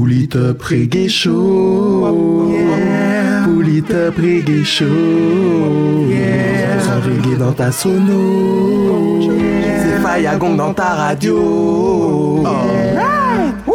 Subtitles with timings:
[0.00, 2.48] Pull up reggae show.
[2.50, 3.44] Yeah.
[3.44, 4.86] Pull up reggae show.
[6.08, 6.80] Yeah.
[6.80, 9.30] Sans reggae dans ta sono.
[9.60, 12.46] C'est Faya Gong dans ta radio.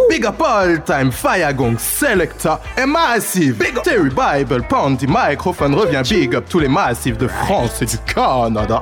[0.09, 3.59] Big up all time, Fire Gong, Selector et Massive.
[3.59, 6.01] Big up Terry Bible, Panty, microphone revient.
[6.09, 8.81] Big up tous les massifs de France et du Canada.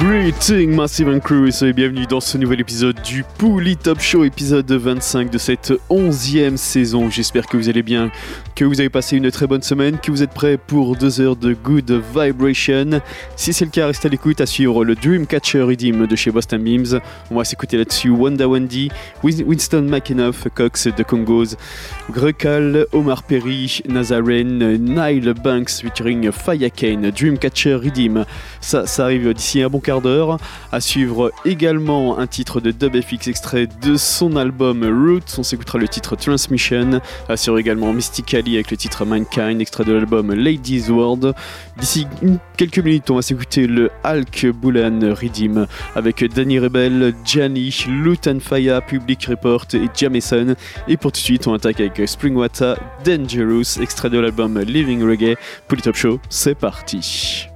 [0.00, 4.72] Greeting Massive and Crew et bienvenue dans ce nouvel épisode du Pouli Top Show, épisode
[4.72, 7.10] 25 de cette onzième saison.
[7.10, 8.10] J'espère que vous allez bien,
[8.54, 11.36] que vous avez passé une très bonne semaine, que vous êtes prêts pour deux heures
[11.36, 13.02] de good vibration.
[13.36, 16.62] Si c'est le cas, restez à l'écoute à suivre le Dreamcatcher Redeem de chez Boston
[16.62, 16.98] Beams.
[17.30, 18.90] On va s'écouter là-dessus Wanda Wendy,
[19.22, 21.56] Winston McEnough, Cox de Congos,
[22.10, 28.24] Grekal, Omar Perry, Nazaren, Nile Banks featuring Faya Kane, Dreamcatcher Redeem.
[28.62, 30.38] Ça, ça arrive d'ici un bon d'heure.
[30.70, 35.38] À suivre également un titre de Dub FX extrait de son album Roots.
[35.38, 37.00] On s'écoutera le titre Transmission.
[37.28, 41.34] À suivre également Mystically avec le titre Mankind, extrait de l'album Ladies World.
[41.78, 42.06] D'ici
[42.56, 48.80] quelques minutes, on va s'écouter le Hulk Boulan Redeem avec Danny Rebel, Gianni, Lutan Faya,
[48.80, 50.54] Public Report et Jameson.
[50.86, 55.36] Et pour tout de suite, on attaque avec Springwater Dangerous, extrait de l'album Living Reggae.
[55.66, 57.49] Pour le Top Show, c'est parti.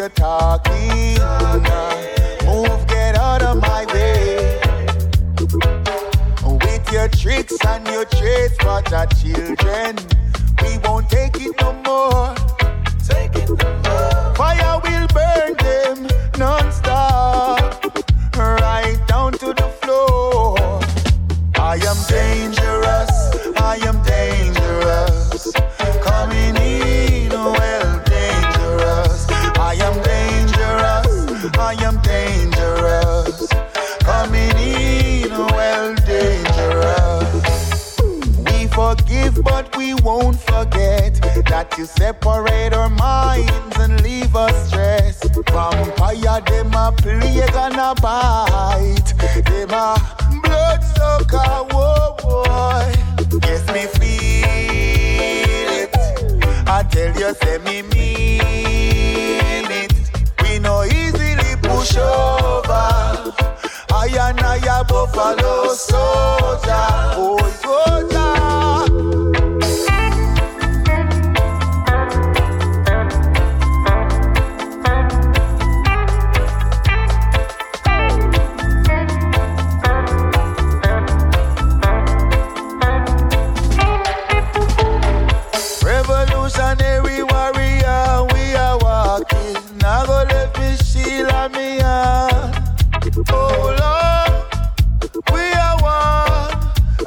[0.00, 1.18] You're talking.
[2.46, 4.58] Move, get out of my way.
[6.42, 9.98] With your tricks and your trades for the children,
[10.62, 12.39] we won't take it no more.
[39.80, 41.14] We won't forget
[41.48, 45.34] that you separate our minds and leave us stressed.
[45.48, 49.10] Vampire, them a plague and a bite.
[49.46, 49.96] Them a
[50.42, 52.92] blood sucker, whoa boy.
[53.46, 55.90] Yes, me feel it.
[56.68, 59.92] I tell you, say me mean it.
[60.42, 63.32] We no easily push over.
[63.92, 66.86] I and I a buffalo soldier,
[67.16, 68.89] oh soldier.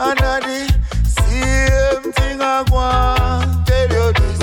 [0.06, 0.68] And I the
[1.08, 3.66] same thing I want.
[3.66, 4.40] Tell you this.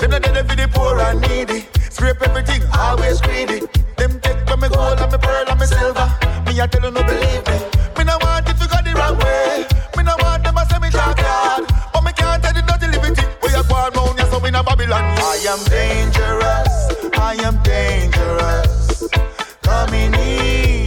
[0.00, 1.68] Them not dead for the poor and needy.
[1.90, 3.60] Scrape everything, always greedy.
[3.98, 6.08] Them take from me gold and me pearl and me silver.
[6.46, 7.56] Me I tell you no believe me.
[7.98, 9.68] Me no want it to go the wrong way.
[9.98, 11.68] Me no want them a me talk hard.
[11.92, 13.28] But me can't tell the dirty liberty.
[13.44, 15.04] We are going round here so in a Babylon.
[15.20, 16.72] I am dangerous.
[17.20, 19.08] I am dangerous.
[19.60, 20.81] Coming in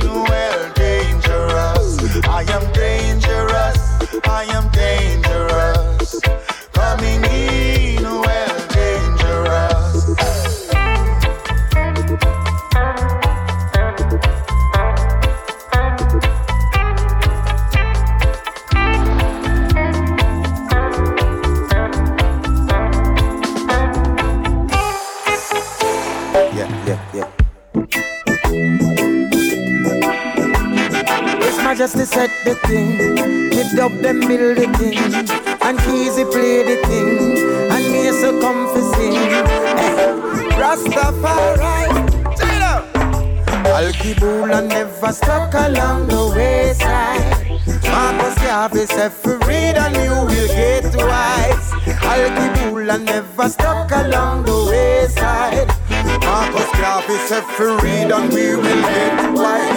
[57.55, 59.71] For read and we will get wise.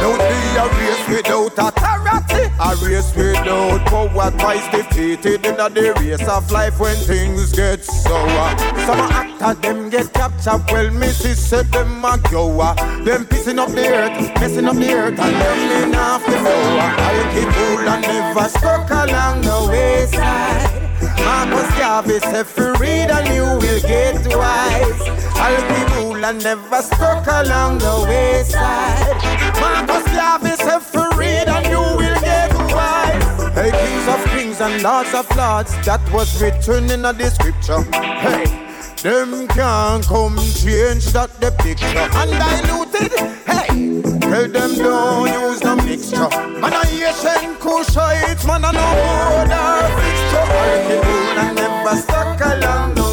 [0.00, 2.44] Don't be a race without authority.
[2.60, 8.56] A race without power, twice defeated in the race of life when things get sour.
[8.86, 12.46] Some actors them get captured, well, Missy said them a go.
[13.02, 16.80] Them pissing up the earth, messing up the earth, and them off the floor.
[17.08, 20.70] I'll keep cool and never stuck along the wayside.
[21.24, 23.43] Marcus Garvey said, "For read and you
[23.74, 25.00] will get wise."
[25.36, 25.62] I'll
[25.92, 29.16] cool and never stuck along the wayside.
[29.60, 30.04] Marcus
[30.58, 33.24] said, "For read and you will get wise."
[33.54, 37.82] Hey, kings of kings and lords of lords, that was written in the scripture.
[38.26, 38.44] Hey.
[39.02, 43.12] Them can't come change that the picture undiluted.
[43.50, 43.68] Hey,
[44.20, 46.30] tell them don't use no mixture.
[46.60, 50.46] Man a Asian Kushite, man a no border fixture.
[50.58, 53.03] All and never stuck along the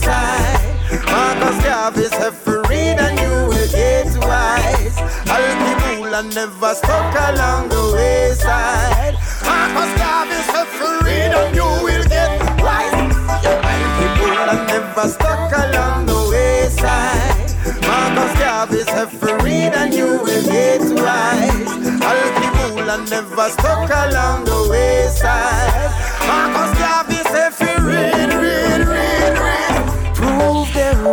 [0.00, 1.04] wayside.
[1.06, 4.98] Marcus Garvey said for and you will get wise.
[5.26, 9.14] I'll be cool and never stuck along the wayside.
[9.44, 12.92] Marcus Garvey said for read and you will get wise.
[13.28, 17.50] I'll be cool and never stuck along the wayside.
[17.86, 21.66] Marcus Garvey said for read and you will get wise.
[22.02, 25.90] I'll be cool and never stuck along the wayside.
[26.26, 28.49] Marcus Garvey said for read, read, read, read.
[28.49, 28.49] Prove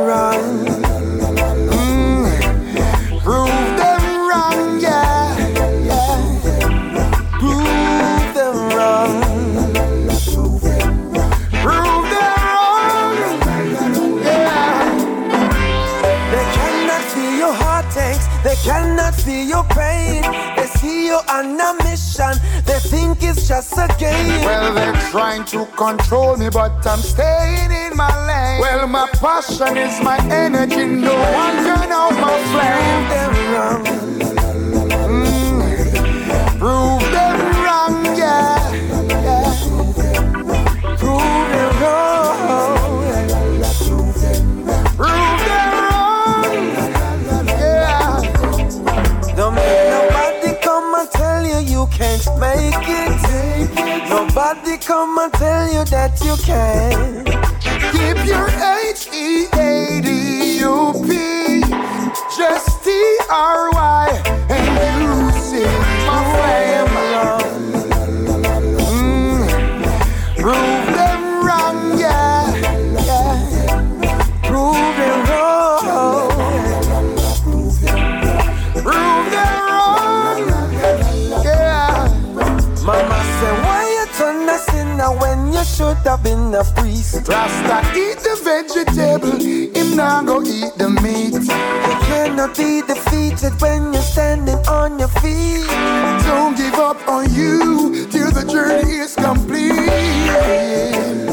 [0.07, 0.66] them
[23.61, 24.45] think it's just a game.
[24.45, 28.61] Well, they're trying to control me, but I'm staying in my lane.
[28.61, 33.07] Well, my passion is my energy, no one turn out my flame.
[35.07, 36.59] Mm.
[36.59, 37.06] Prove
[54.87, 57.25] come and tell you that you can.
[57.91, 61.59] Keep your H E A D U P,
[62.37, 64.07] just T R Y,
[64.49, 64.96] and
[86.51, 87.27] been a priest?
[87.27, 91.33] Rasta eat the vegetable, him now go eat the meat.
[91.33, 95.67] You cannot be defeated when you're standing on your feet.
[96.25, 101.26] Don't give up on you till the journey is complete.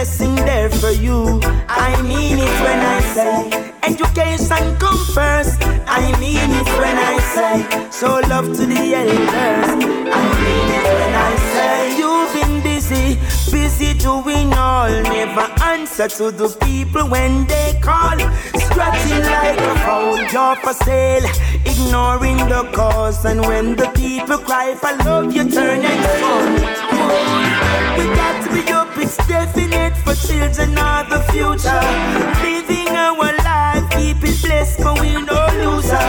[0.00, 1.42] Blessing there for you.
[1.68, 5.58] I mean it when I say education come first.
[5.86, 9.68] I mean it when I say so love to the elders.
[10.18, 13.20] I mean it when I say you've been busy,
[13.52, 14.88] busy doing all.
[14.88, 18.18] Never answer to the people when they call.
[18.68, 21.28] Scratching like a foul, you're for sale.
[21.66, 26.54] Ignoring the cause, and when the people cry for love, you turn and phone.
[27.98, 29.69] We got to be up, it's definite for
[30.30, 31.82] children of the future.
[32.46, 36.08] Living our life, keep it blessed, but we no loser.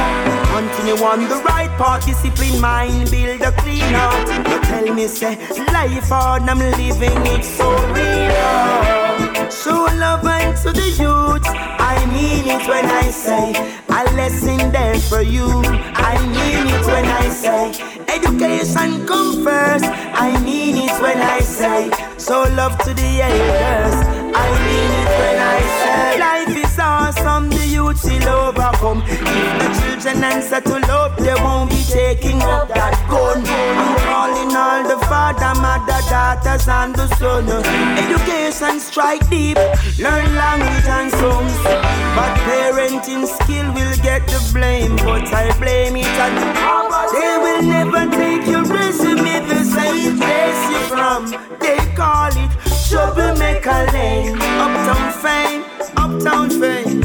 [0.54, 4.28] Continue on the right path, discipline mind, build a clean heart.
[4.50, 5.36] You tell me, say,
[5.74, 9.50] life hard, I'm living it so real.
[9.50, 11.48] Show love and to the youth.
[11.92, 13.54] I mean it when I say
[13.90, 15.48] a lesson there for you.
[16.10, 19.86] I mean it when I say education come first.
[19.86, 23.96] I mean it when I say so love to the elders.
[24.44, 29.04] I mean it when I say life awesome, the youth will overcome.
[29.06, 29.20] If
[29.60, 33.44] the children answer to love, they won't be taking up that gun.
[33.46, 37.50] I'm calling all the father, mother, daughters, and the son.
[37.98, 39.58] Education strike deep,
[40.00, 41.54] learn language and songs.
[42.16, 46.82] But parenting skill will get the blame, but I blame it on the.
[47.14, 51.32] They will never take your resume the same place you from.
[51.60, 52.52] They call it
[52.90, 55.71] troublemaker lane, uptown fame
[56.12, 57.02] uptown fame.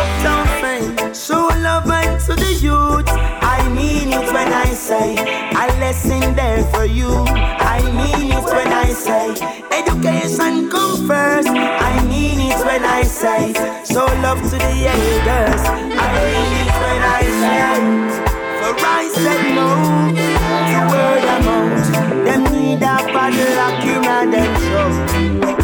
[0.00, 1.14] Uptown fame.
[1.14, 3.08] Show love and to the youth.
[3.08, 7.10] I mean it when I say a lesson there for you.
[7.74, 9.30] I mean it when I say
[9.80, 11.48] education come first.
[11.48, 13.52] I mean it when I say
[13.84, 15.62] show love to the elders.
[16.02, 17.54] I mean it when I say
[18.60, 19.68] for I said no
[20.70, 21.84] to word amount.
[22.26, 24.52] Them need a padlock in a them
[25.58, 25.63] show.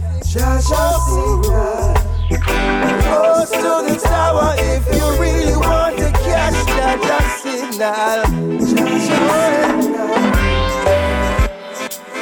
[0.31, 1.91] Jah Jah signal.
[3.03, 8.23] Close to the tower if you really want to catch Jah Jah signal.
[8.71, 10.23] Jah Jah signal.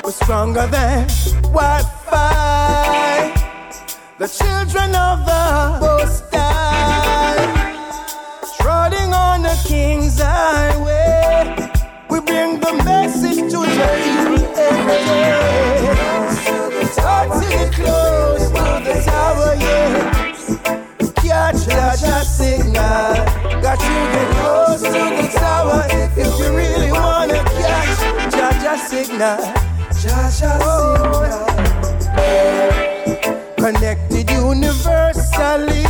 [0.03, 1.07] We're stronger than
[1.53, 3.31] Wi-Fi.
[4.17, 7.45] The children of the Most High,
[8.59, 11.69] trotting on the King's highway,
[12.09, 16.08] we bring the message to the people every day
[17.19, 20.33] hearts in close to the tower, yeah.
[21.15, 23.13] Catch that signal.
[23.61, 27.99] Got you get close to the tower if you really wanna catch
[28.63, 29.37] that signal.
[30.01, 31.45] Jah Jah signal.
[33.57, 35.85] Connected universally,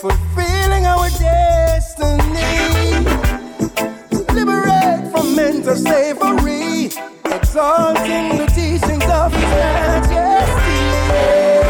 [0.00, 2.52] fulfilling our destiny.
[4.32, 7.13] Liberate from mental slavery
[7.54, 10.74] exalting the teachings of His majesty.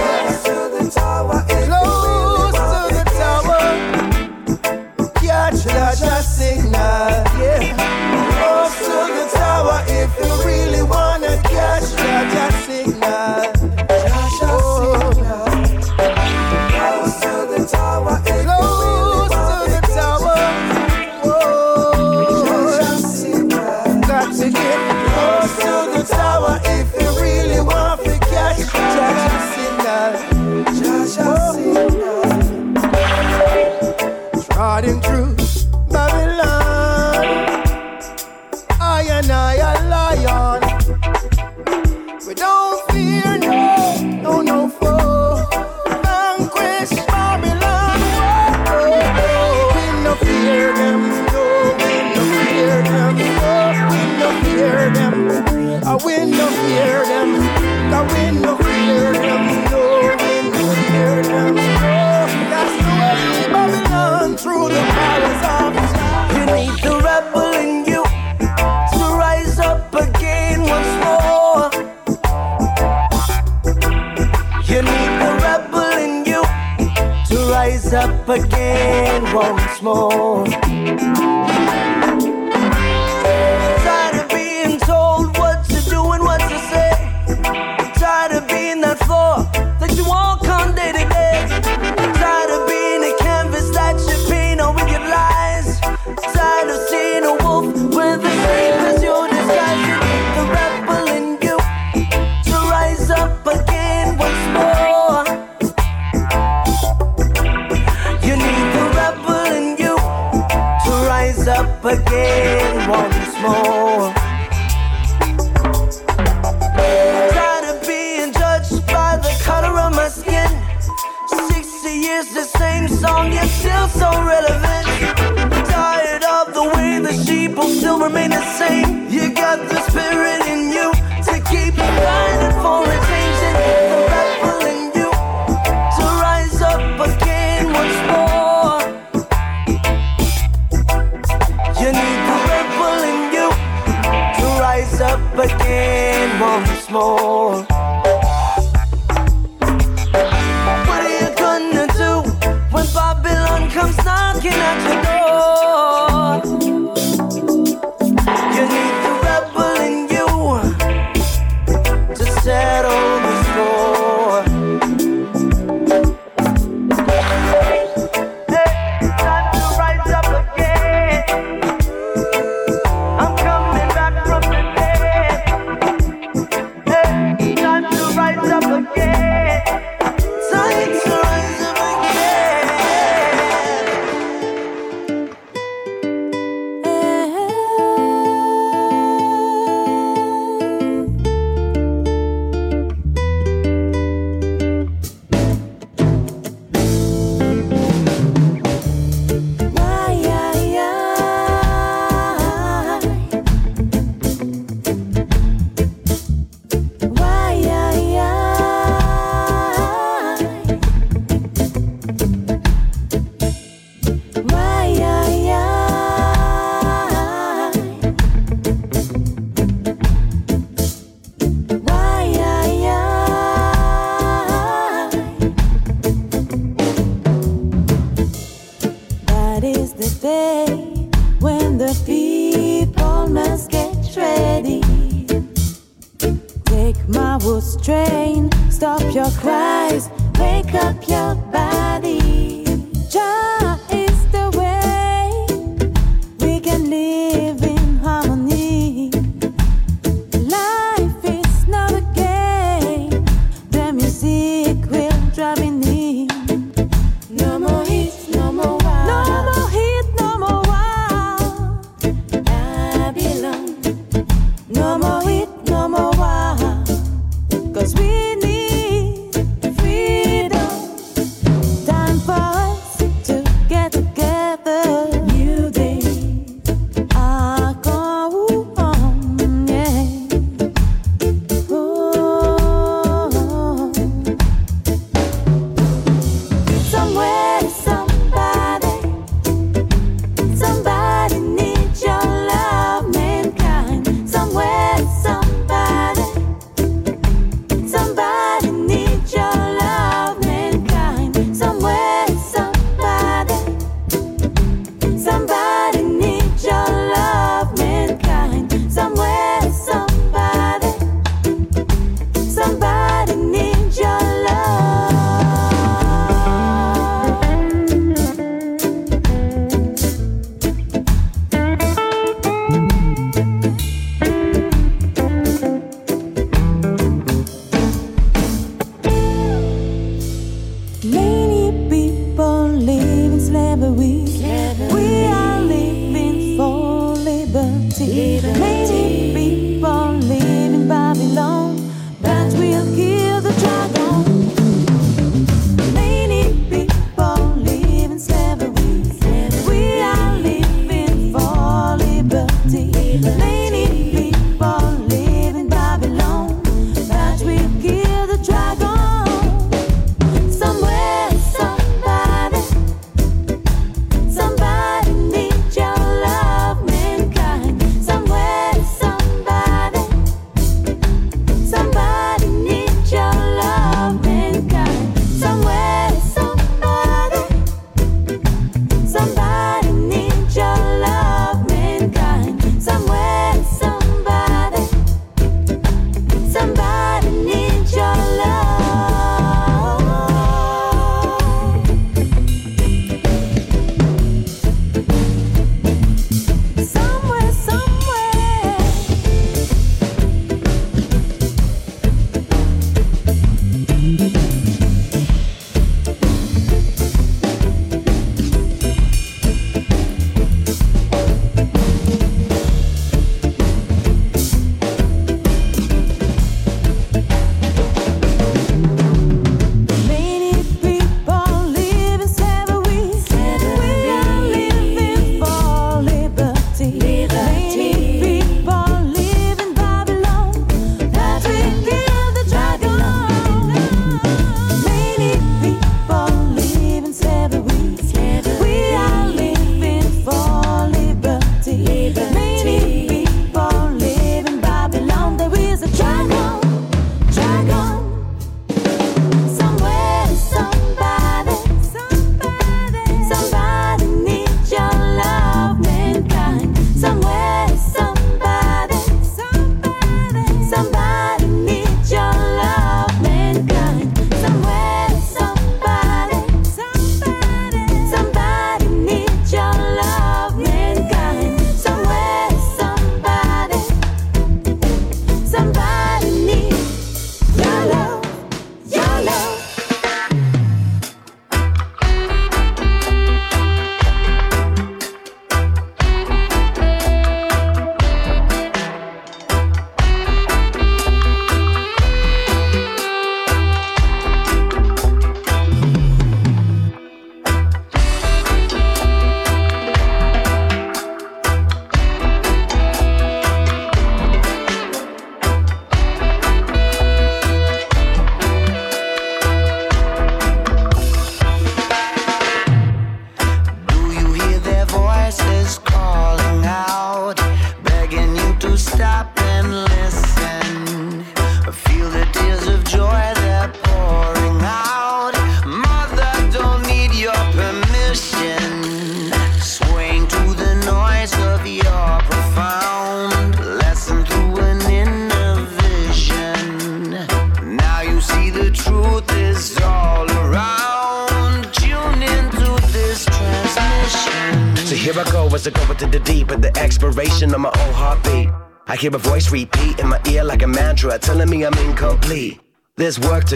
[0.00, 3.64] Close to the tower, close to the tower,
[5.20, 5.60] catch
[6.00, 7.23] the signal.
[78.26, 80.63] up again once more.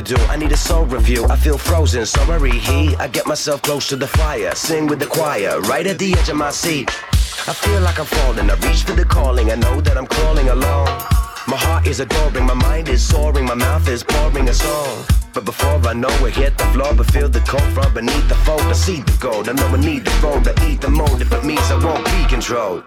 [0.03, 1.25] To do, I need a soul review.
[1.25, 2.99] I feel frozen, so I reheat.
[3.01, 6.29] I get myself close to the fire, sing with the choir, right at the edge
[6.29, 6.89] of my seat.
[7.49, 10.51] I feel like I'm falling, I reach for the calling, I know that I'm crawling
[10.51, 10.87] along.
[11.49, 15.05] My heart is adoring, my mind is soaring, my mouth is pouring a song.
[15.35, 18.37] But before I know it, hit the floor, but feel the cold from beneath the
[18.47, 18.63] fold.
[18.63, 21.33] I see the gold, I know I need the road, I eat the mold if
[21.33, 22.85] it means I won't be controlled.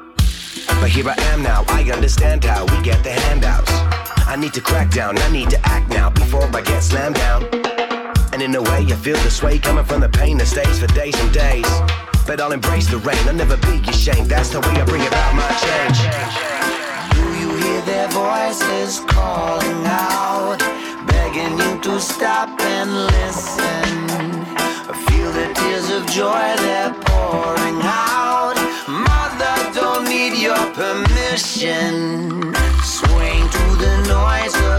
[0.80, 3.71] But here I am now, I understand how we get the handouts.
[4.28, 6.11] I need to crack down, I need to act now
[6.62, 7.43] I get slammed down.
[8.34, 10.86] And in a way, I feel the sway coming from the pain that stays for
[10.93, 11.65] days and days.
[12.28, 14.30] But I'll embrace the rain, I'll never be ashamed.
[14.30, 16.00] That's the way I bring about my change.
[17.17, 20.60] Do you hear their voices calling out,
[21.08, 23.89] begging you to stop and listen?
[25.10, 28.54] Feel the tears of joy they're pouring out.
[28.86, 32.54] Mother, don't need your permission.
[32.86, 34.70] Swing to the noise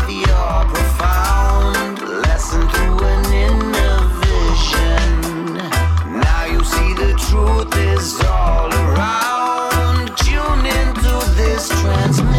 [7.32, 10.14] truth is all around.
[10.18, 12.31] Tune into this transmission.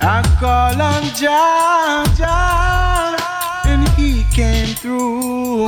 [0.00, 2.04] I call on Jah,
[3.66, 5.66] and He came through.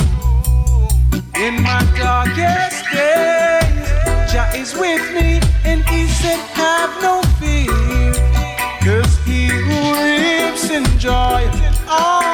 [1.37, 3.89] In my darkest days,
[4.31, 8.13] Jah is with me, and He said, Have no fear,
[8.85, 11.49] cause He who lives in joy
[11.89, 12.26] always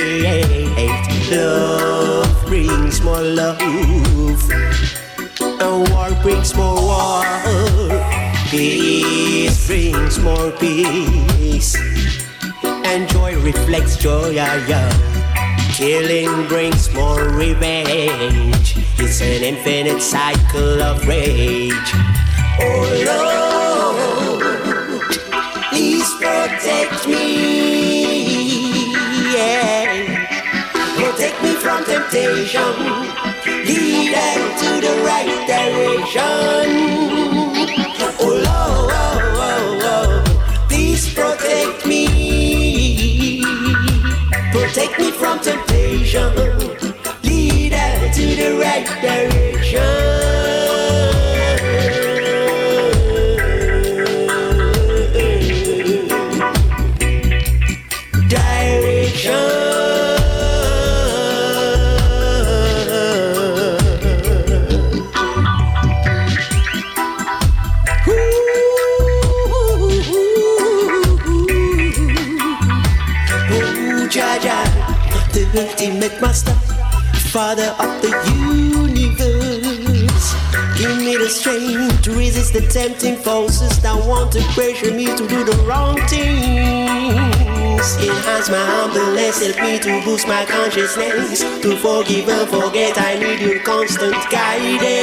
[0.00, 1.30] hate.
[1.30, 3.60] Love brings more love,
[5.40, 7.24] and war brings more war.
[8.50, 11.76] Peace brings more peace,
[12.64, 14.30] and joy reflects joy.
[14.30, 14.90] Yeah.
[15.74, 18.74] Killing brings more revenge.
[18.98, 21.94] It's an infinite cycle of rage.
[22.60, 24.19] Oh Lord,
[32.12, 32.20] me.
[33.66, 36.66] Lead them to the right direction.
[38.18, 38.92] Oh Lord,
[39.36, 43.42] oh, oh, please protect me.
[44.52, 46.34] Protect me from temptation.
[47.22, 50.09] Lead them to the right direction.
[76.00, 76.54] Ultimate master,
[77.30, 80.34] father of the universe.
[80.78, 85.28] Give me the strength to resist the tempting forces that want to pressure me to
[85.28, 87.96] do the wrong things.
[87.98, 91.40] Enhance my humbleness, help me to boost my consciousness.
[91.40, 94.96] To forgive and forget, I need your constant guidance.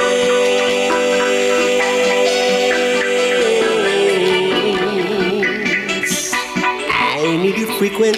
[6.91, 8.17] I need your frequent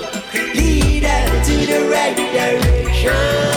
[2.31, 3.50] direction.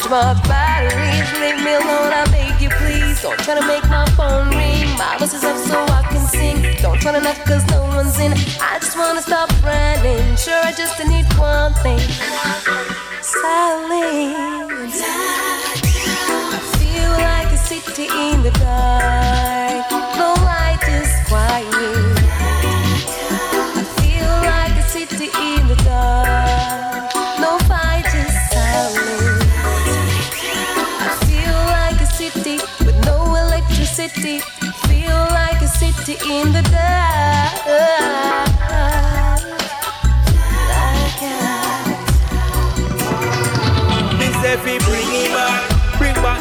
[0.00, 1.40] Recharge my batteries.
[1.40, 3.22] Leave me alone, I beg you, please.
[3.22, 4.88] Don't try to make my phone ring.
[4.96, 6.62] My voice is up so I can sing.
[6.82, 8.32] Don't try to knock cause no one's in.
[8.60, 10.36] I just wanna stop running.
[10.36, 11.98] Sure, I just need one thing
[13.22, 15.00] silence.
[16.22, 19.59] I feel like a city in the dark.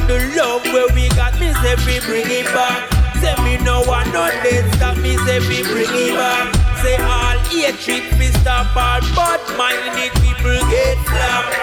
[0.09, 1.37] The love where we got.
[1.39, 2.89] Me say we bring it back.
[3.21, 4.97] Say me no one no dead stop.
[4.97, 6.49] Me say we bring it back.
[6.81, 11.53] Say all hatred we stop all bad minded people get slapped.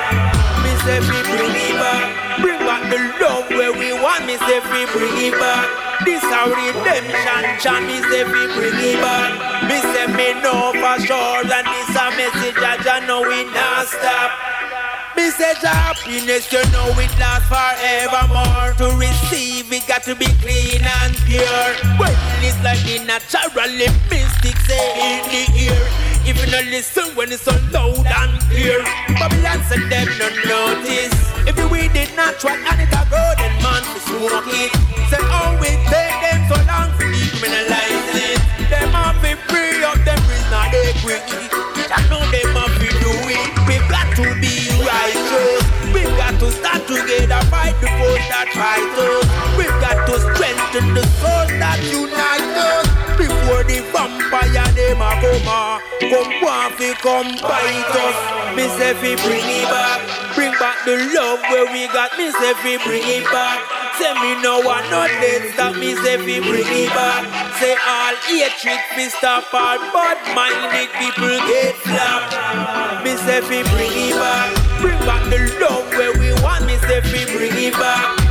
[0.62, 2.06] Me say we bring it back.
[2.38, 4.22] Bring back the love where we want.
[4.30, 5.66] Me say we bring it back.
[6.06, 7.82] This our redemption, chan.
[7.90, 9.34] Me say we bring it back.
[9.66, 14.55] Me say me know for sure, and this a message I know we not stop.
[15.16, 18.76] Me say the happiness, you know it lasts forevermore.
[18.76, 21.72] To receive it, got to be clean and pure.
[21.96, 22.12] Well,
[22.44, 23.64] it's like the natural
[24.12, 25.80] mystic say in the ear.
[26.28, 28.84] If you not listen when it's so loud and clear,
[29.16, 31.16] Babylon said them no notice.
[31.48, 34.68] If you weed it natural and it a grow, then man to smoke it.
[35.08, 38.40] Say oh it take them so long to decriminalize it.
[38.68, 41.24] Them have to free up them prisoner they quick.
[41.88, 42.55] I know them
[48.36, 49.24] that fight us.
[49.56, 52.84] We've got to strengthen the souls that unite us.
[53.16, 55.80] Before the vampire them a come a
[56.12, 58.18] come want fi come bite us.
[58.52, 60.04] Me say fi bring it back,
[60.36, 62.12] bring back the love where we got.
[62.20, 63.56] Me say fi bring it back.
[63.96, 65.72] Say me no one no dead stop.
[65.80, 67.24] Me say fi bring it back.
[67.56, 72.36] Say all hatred fi stop all bad minded people get slapped.
[73.00, 74.52] Me say fi bring it back,
[74.84, 76.68] bring back the love where we want.
[76.68, 78.25] Me say fi bring it back.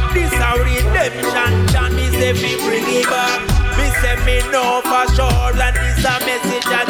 [1.05, 1.95] Redemption, chan.
[1.95, 3.41] Me say fi bring it back.
[3.77, 6.89] Me say me know for sure, and this a message that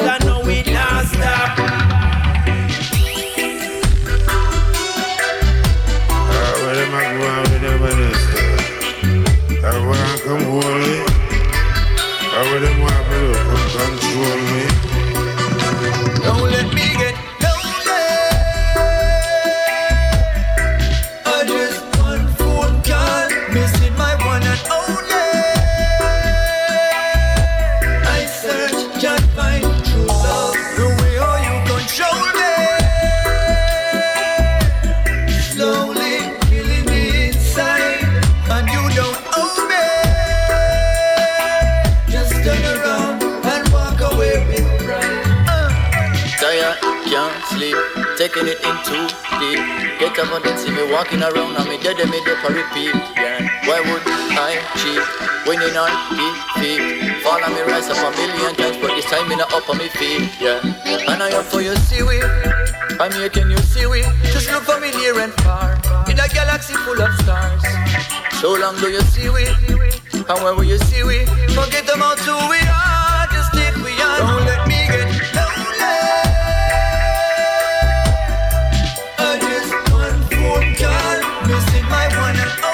[48.36, 49.08] taking it in too
[49.40, 49.60] deep.
[50.00, 52.96] Get up and see me walking around and me dead and me dead for repeat.
[53.16, 53.48] Yeah.
[53.64, 54.04] Why would
[54.36, 55.04] I cheat?
[55.48, 57.24] Winning on defeat.
[57.24, 59.78] Fall on me rise up a million times, but this time me not up on
[59.78, 60.30] me feet.
[60.40, 60.60] Yeah.
[61.08, 62.24] And I am for your seaweed.
[63.00, 64.02] I'm here, can you see we?
[64.32, 65.74] Just look for me near and far.
[66.10, 67.64] In a galaxy full of stars.
[68.42, 69.48] So long do you see we?
[69.48, 71.26] And where will you see we?
[71.56, 72.85] Forget about who we are.
[80.78, 82.65] Call, missing my one and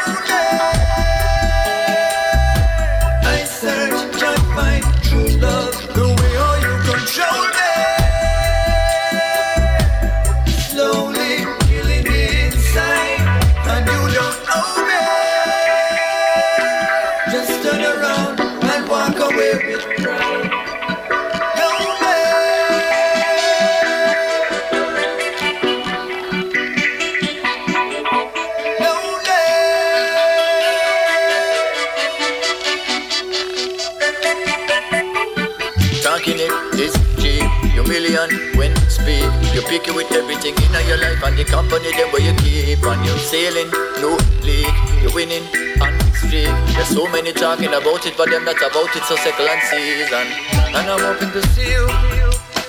[40.14, 42.84] everything in your life and the company them where you keep.
[42.84, 43.70] And you sailing,
[44.02, 44.74] no leak.
[45.02, 45.44] you're winning
[45.82, 46.52] on streak.
[46.76, 49.04] There's so many talking about it, but them not about it.
[49.04, 50.28] So second season.
[50.76, 51.88] And I'm hoping to see you.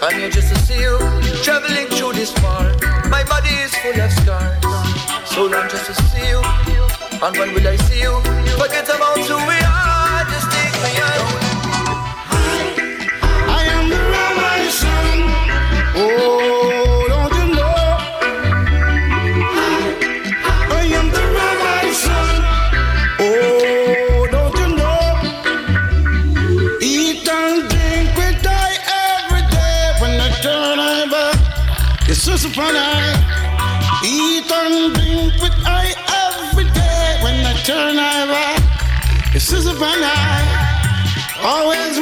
[0.03, 0.99] I'm here just to see you.
[1.43, 2.65] Traveling through this far.
[3.09, 4.59] My body is full of scars.
[5.27, 6.41] So long just to see you.
[7.23, 8.19] And when will I see you?
[8.59, 10.25] Forget about who we are.
[10.33, 11.53] Just take me on.
[13.47, 15.19] I am the rabbi son.
[15.95, 16.62] Oh,
[32.77, 34.03] I.
[34.05, 35.95] Eat and drink with I
[36.29, 39.35] every day when I turn I back.
[39.35, 39.49] It's
[40.03, 40.73] I.
[41.43, 41.99] Always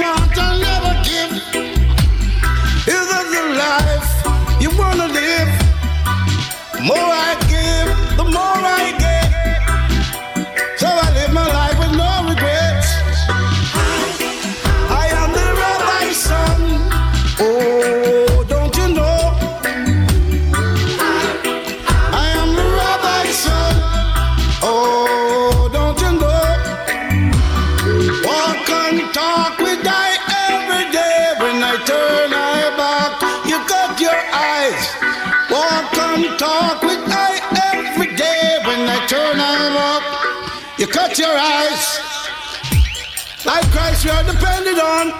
[44.00, 45.12] which we are depended on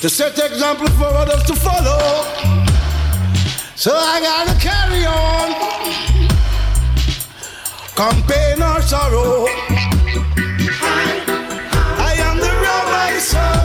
[0.00, 2.24] to set example for others to follow.
[3.76, 5.54] So I gotta carry on,
[7.94, 9.46] come pain or sorrow.
[11.98, 13.61] I am the road I.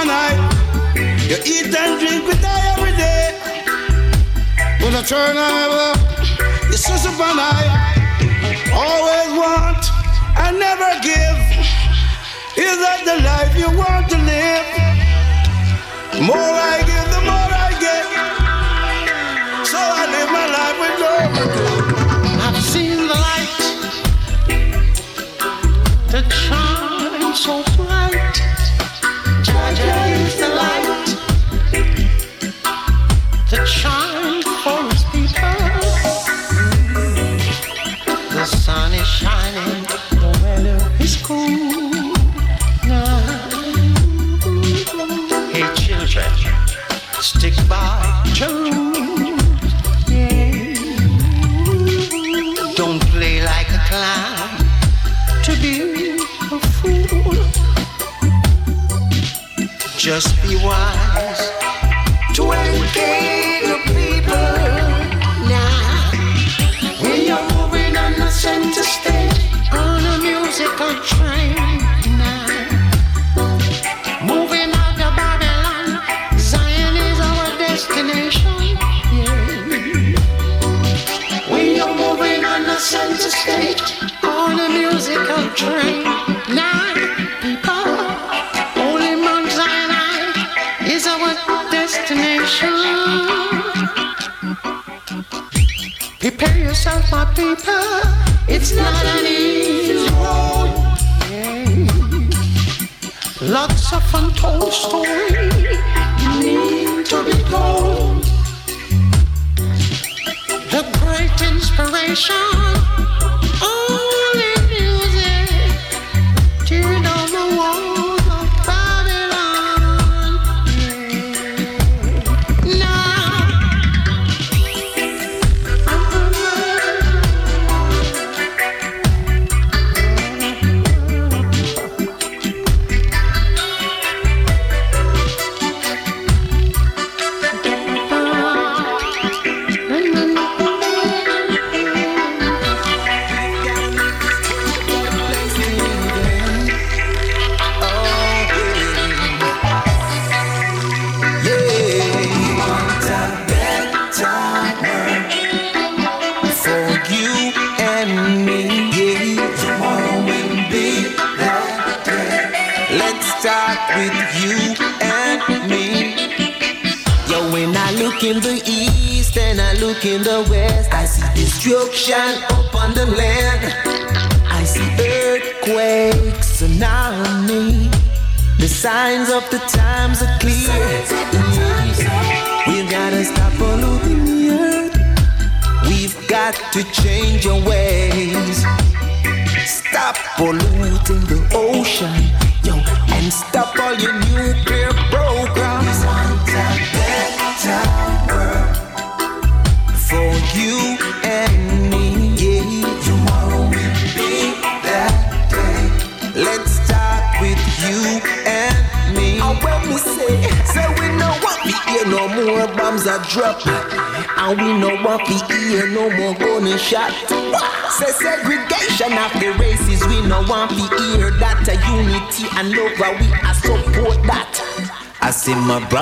[0.00, 0.32] and I.
[1.28, 3.36] You eat and drink with I every day.
[4.80, 5.92] When I turn over,
[6.68, 7.60] you sus and I.
[8.72, 9.82] Always want
[10.42, 11.38] and never give.
[12.56, 14.66] Is that the life you want to live?
[16.26, 16.59] More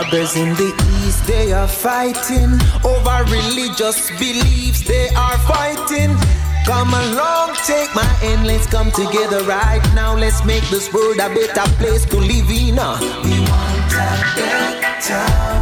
[0.09, 0.73] Others in the
[1.05, 4.81] East, they are fighting over religious beliefs.
[4.81, 6.17] They are fighting.
[6.65, 10.17] Come along, take my hand, let's come together right now.
[10.17, 12.79] Let's make this world a better place to live in.
[12.79, 12.97] Uh.
[13.23, 15.58] We want a better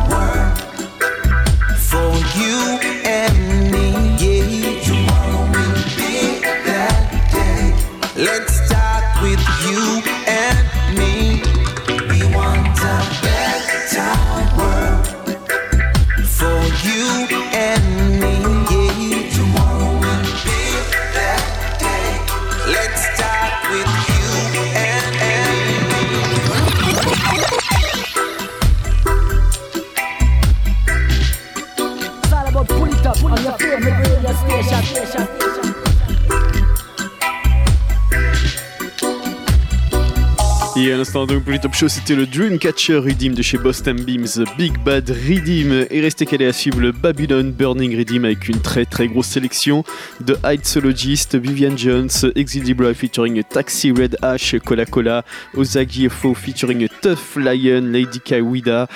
[41.24, 45.08] donc pour les top show c'était le Dreamcatcher Redeem de chez Boston Beams Big Bad
[45.08, 49.28] Redeem et restez calé à suivre le Babylon Burning Redeem avec une très très grosse
[49.28, 49.82] sélection
[50.20, 57.36] de Hydsologist, Vivian Jones, Exilibra featuring Taxi Red Ash, Cola Cola, Ozagi FO featuring Tough
[57.36, 58.86] Lion, Lady Kawida,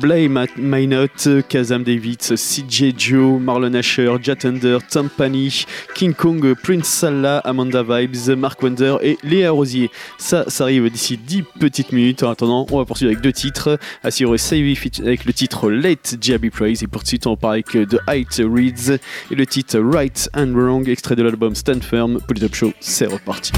[0.00, 5.64] Blay Minot, Kazam Davids, CJ Joe, Marlon Asher, Jatender, Tom Pani,
[5.94, 9.90] King Kong, Prince Salah, Amanda Vibes, Mark Wonder et Léa Rosier.
[10.18, 12.22] Ça, ça arrive d'ici 10 petites minutes.
[12.22, 13.78] En attendant, on va poursuivre avec deux titres.
[14.02, 16.82] Assuré Savvy feat- avec le titre Late Jabby Praise.
[16.82, 18.98] Et pour suite, on part avec The Height Reads
[19.30, 22.18] et le titre Right and Wrong, extrait de l'album Stand Firm.
[22.20, 23.52] Pour le top show, c'est reparti.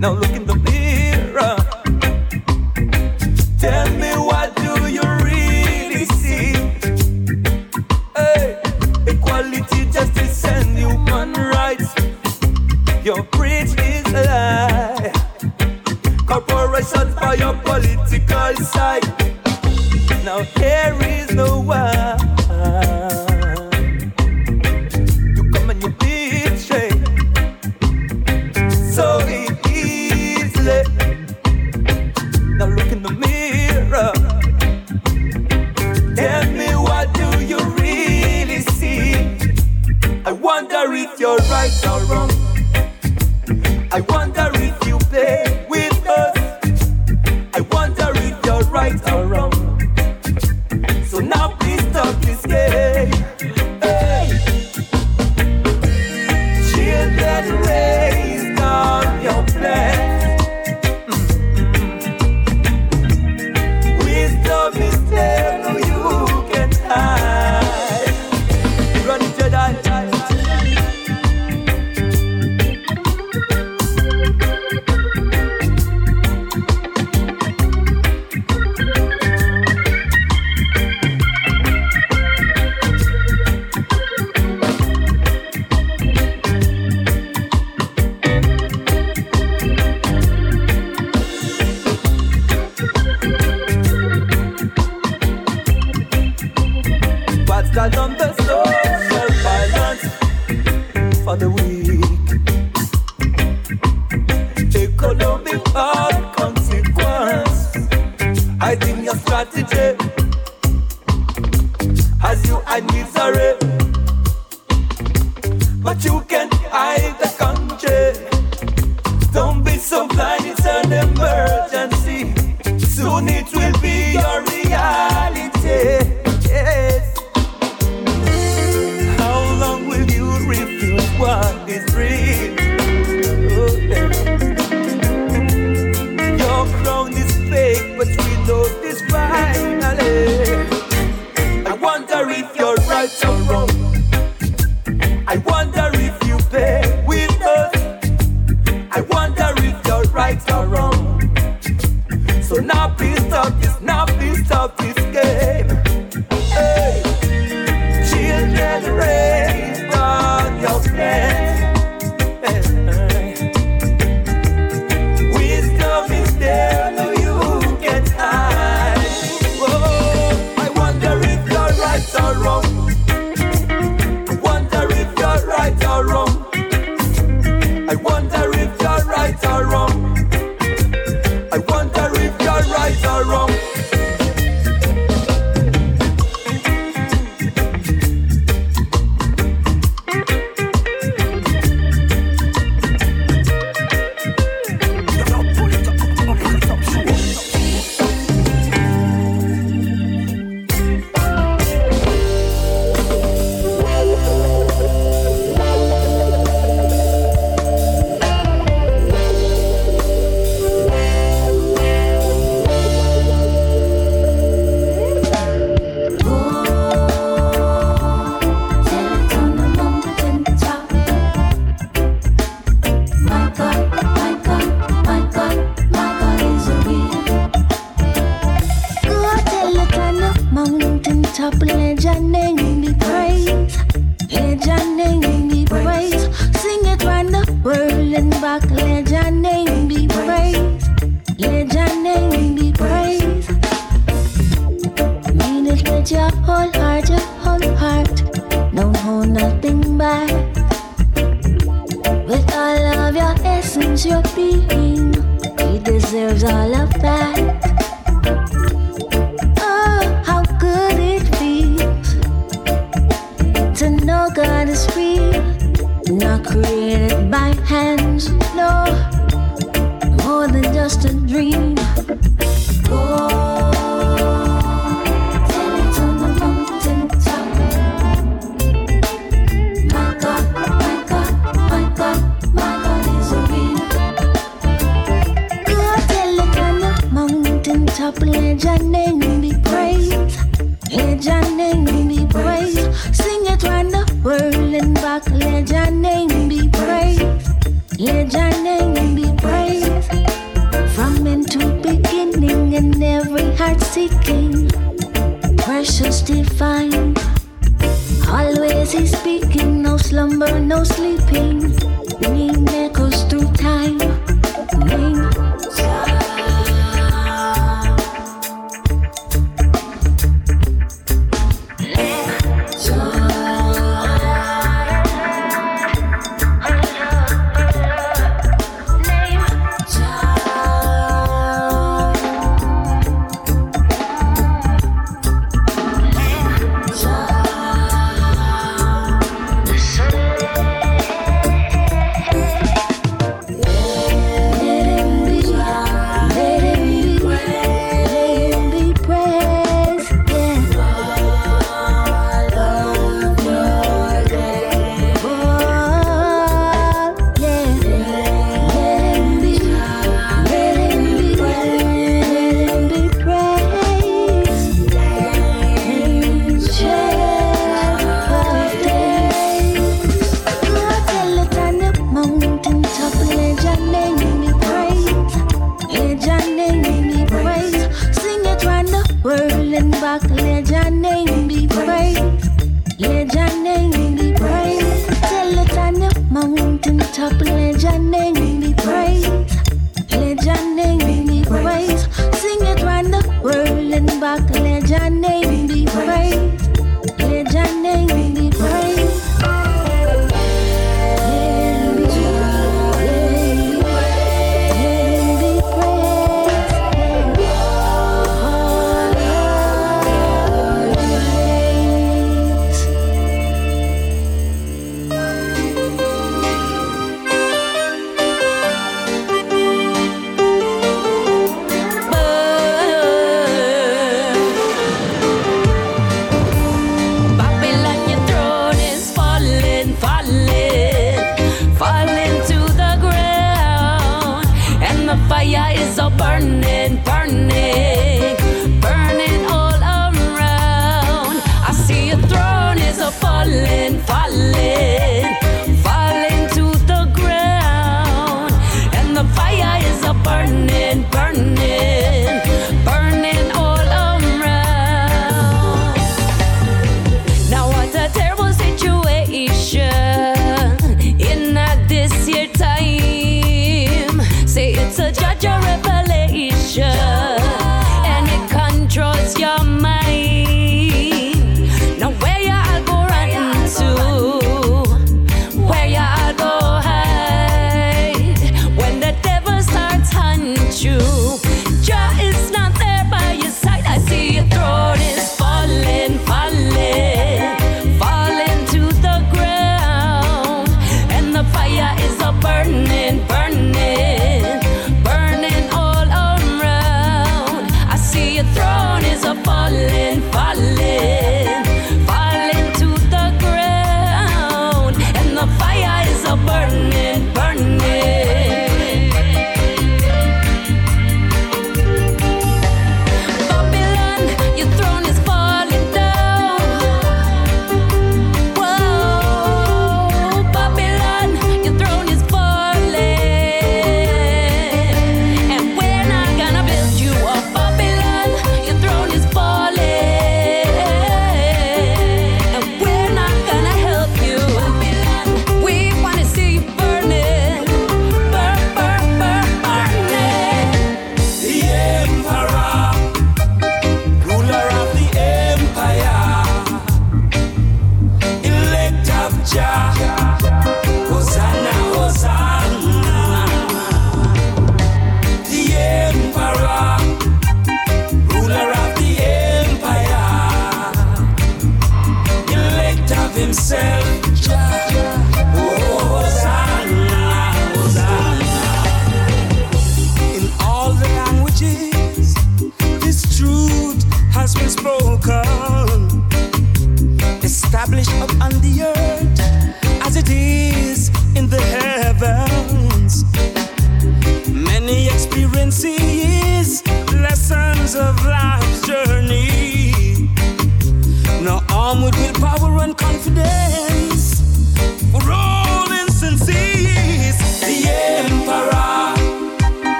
[0.00, 0.39] Now look at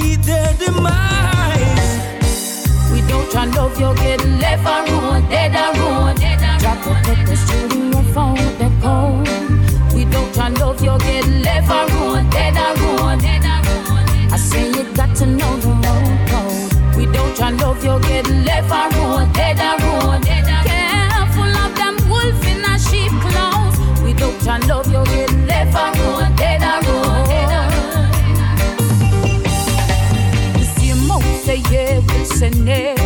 [0.00, 1.92] meet their demise.
[2.92, 6.18] We don't try love, you're getting left and ruined, dead and ruined.
[6.60, 9.28] Drop the peppers, shooting your phone with the cold.
[9.94, 13.22] We don't try love, you're getting left for ruined, dead and ruined.
[14.32, 16.96] I say you got to know the road.
[16.96, 20.24] We don't try love, you're getting left and ruined, dead and ruined.
[20.24, 23.76] Careful of them wolf in a sheep clothes.
[24.02, 25.25] We don't try love, you're getting
[32.66, 33.05] cine.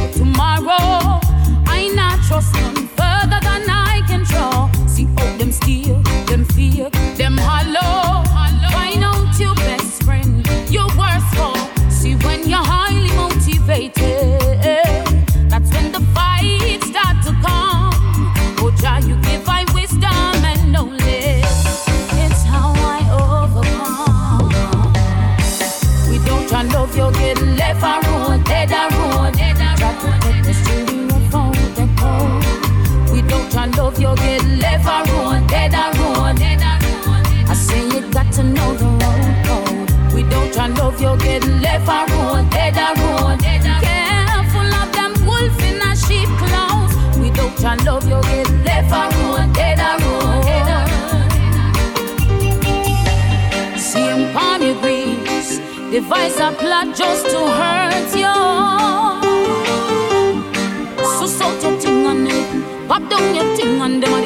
[41.00, 43.40] You get getting left around, dead around.
[43.40, 46.94] Careful of them wolf in a sheep clothes.
[47.18, 50.44] Without your love, you get getting left around, dead around.
[53.78, 55.58] Seeing palm your greens,
[55.90, 58.36] devise a plot just to hurt you.
[61.16, 64.19] So salt your thing on it, pop down your thing on them.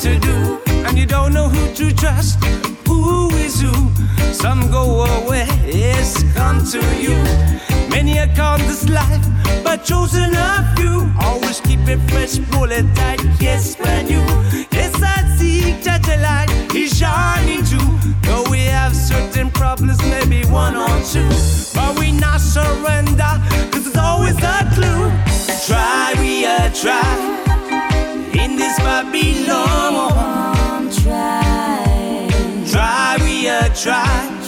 [0.00, 2.42] to do, and you don't know who to trust.
[2.86, 3.72] Who is who?
[4.32, 7.16] Some go away, yes, come to you.
[7.90, 9.26] Many a called this life,
[9.62, 11.12] but chosen a few.
[11.20, 14.24] Always keep it fresh, bullet tight, yes, when you.
[14.72, 17.86] Yes, I see that a light He's shining too.
[18.22, 21.28] Though we have certain problems, maybe one or two.
[21.74, 23.32] But we not surrender,
[23.70, 25.12] cause it's always a clue.
[25.66, 27.49] Try, we are try
[28.44, 30.10] in this Babylon.
[32.70, 34.39] Dry, we are try.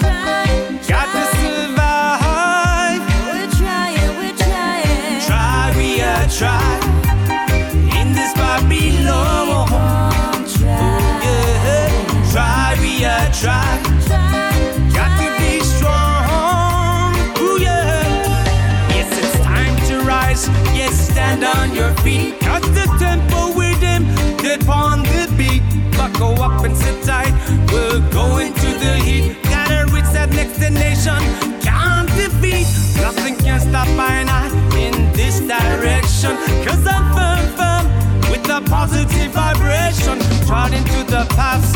[26.22, 27.34] go up and sit tight.
[27.72, 29.42] We're going to the heat.
[29.42, 31.20] Gotta reach that next destination.
[31.66, 32.66] Can't defeat.
[33.06, 34.52] Nothing can stop my eye
[34.84, 36.34] in this direction.
[36.66, 37.84] Cause I'm firm, firm
[38.30, 40.16] with a positive vibration.
[40.46, 41.72] Trod into the paths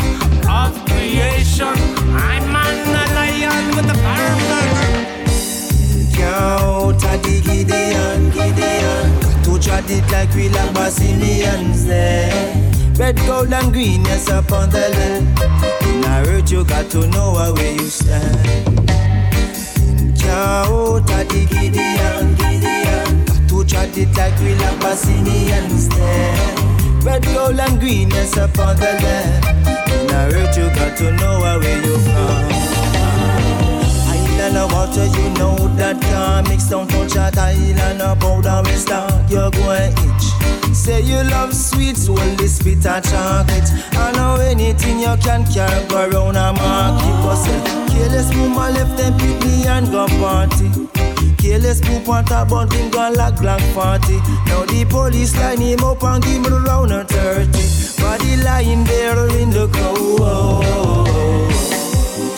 [0.59, 1.75] of creation.
[2.29, 2.67] I'm a
[3.17, 4.35] lion with a power
[6.29, 9.07] out at the Gideon, Gideon.
[9.45, 12.66] To tread it like we like Basilians there.
[12.97, 15.39] Red, gold, and green, yes, upon the land.
[15.85, 18.87] In a earth, you got to know where you stand.
[20.19, 23.25] Count a the Gideon, Gideon.
[23.25, 27.01] Got to trod it like we like Bassimians there.
[27.05, 29.45] Red, gold, and green, yes, upon the land.
[29.91, 32.56] In a earth, you got to know where you from.
[34.57, 39.29] Of water, you know that can't mix down touch that island of powder we start,
[39.29, 40.25] you're going itch.
[40.73, 43.69] Say you love sweets, well this bit of chocolate.
[43.93, 47.37] I know anything you can carry around a market.
[47.37, 47.59] Say,
[47.93, 50.71] careless woman left them pick me and go party.
[51.37, 54.17] Careless poop on top but him gone like black 40
[54.49, 59.51] Now the police line him up and give around a 30 Body lying there in
[59.51, 60.21] the cold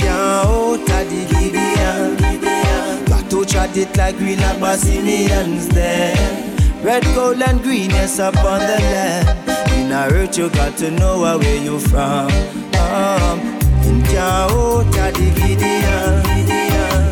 [0.10, 1.49] out of the
[3.50, 6.16] chat it like we like Bassimians there.
[6.84, 9.28] Red, gold, and green, yes, up on the land.
[9.74, 12.30] In a earth, you got to know where you from.
[12.78, 13.40] Um,
[13.84, 16.24] in of the Gideon.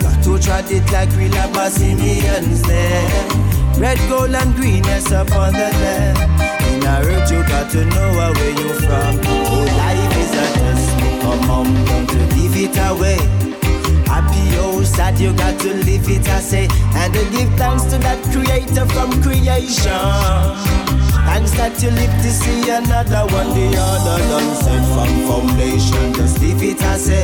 [0.02, 3.80] Got to chat it like we like Bassimians there.
[3.80, 6.18] Red, gold, and green, yes, up on the land.
[6.70, 9.20] In a earth, you got to know where you from.
[9.26, 11.22] Oh, life is a test.
[11.22, 13.47] Come on, don't you give it away.
[14.18, 16.68] Happy or sad, you got to live it, I say.
[16.96, 19.94] And to give thanks to that creator from creation.
[21.30, 26.14] Thanks that you live to see another one, the other done set from foundation.
[26.16, 27.22] Just leave it, I say.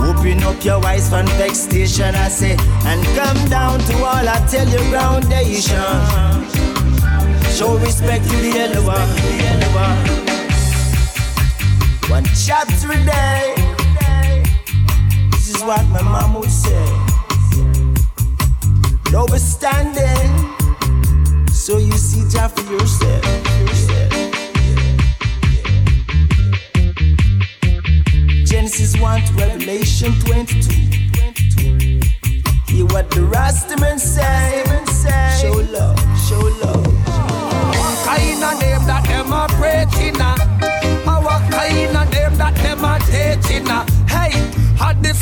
[0.00, 2.56] Open up your eyes from vexation, I say.
[2.88, 5.84] And come down to all I tell you, groundation.
[7.52, 9.04] Show respect to the one,
[9.76, 10.00] one.
[12.08, 13.69] One chapter a day.
[15.60, 16.86] Is what my mom would say.
[19.12, 20.32] Overstanding.
[21.50, 23.22] So you see Jah for yourself.
[28.46, 30.72] Genesis 1 to Revelation 22.
[32.72, 34.64] Hear what the Rastaman say.
[35.42, 36.89] Show love, show love.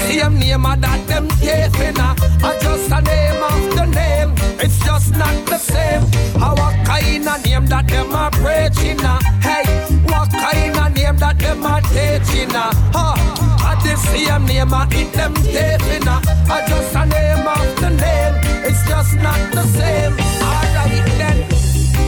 [0.07, 1.99] Same name uh, that them taping.
[2.01, 2.15] uh?
[2.43, 4.31] Uh, Just a name of the name,
[4.61, 6.03] it's just not the same.
[6.41, 9.01] Uh, What kind of name that them are preaching?
[9.05, 9.19] uh?
[9.43, 9.65] Hey,
[10.13, 12.55] what kind of name that them are teaching?
[12.55, 12.73] uh?
[12.95, 13.17] Huh?
[13.65, 16.09] Had the same name, uh, it them taping.
[16.09, 16.21] uh?
[16.51, 18.35] Uh, Just a name of the name,
[18.69, 20.15] it's just not the same.
[20.43, 21.39] Alright then.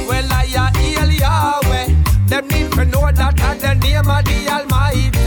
[0.08, 0.46] Well, I
[0.76, 1.86] hail Yahweh.
[2.28, 5.19] Them need to know that at the name of the Almighty.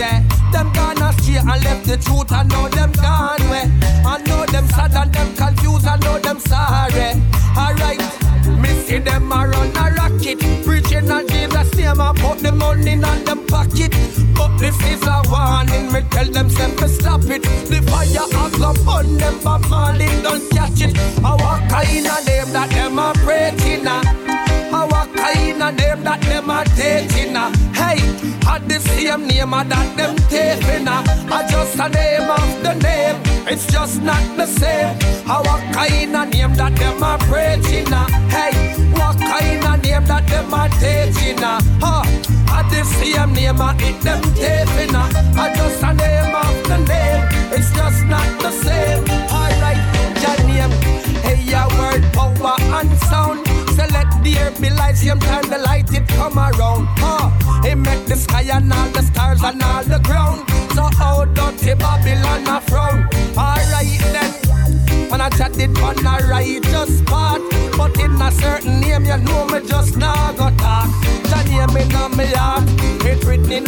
[1.34, 2.31] Astray and left the truth.
[2.31, 3.69] I know them gone way.
[4.05, 5.88] I know them sad and them confused.
[5.88, 7.22] I know them sorry.
[7.57, 7.99] Alright,
[8.61, 12.91] me see them a run a rocket, preaching on Jesus' name and put the money
[12.91, 13.93] in them pocket.
[14.35, 15.91] But this is a warning.
[15.91, 17.43] Me tell them step to stop it.
[17.43, 20.97] The fire has go burn them, but Marley don't catch it.
[21.23, 24.52] I walk kind of name that them a preaching.
[24.88, 27.35] What kind of name that them are taking?
[27.35, 27.51] uh?
[27.73, 27.99] Hey,
[28.45, 30.88] had the same name uh, that them taking?
[30.88, 31.03] uh?
[31.31, 34.97] I just a name of the name, it's just not the same.
[35.30, 37.88] I what kind of name that them are preaching?
[38.30, 40.93] Hey, what kind of name that them are taking?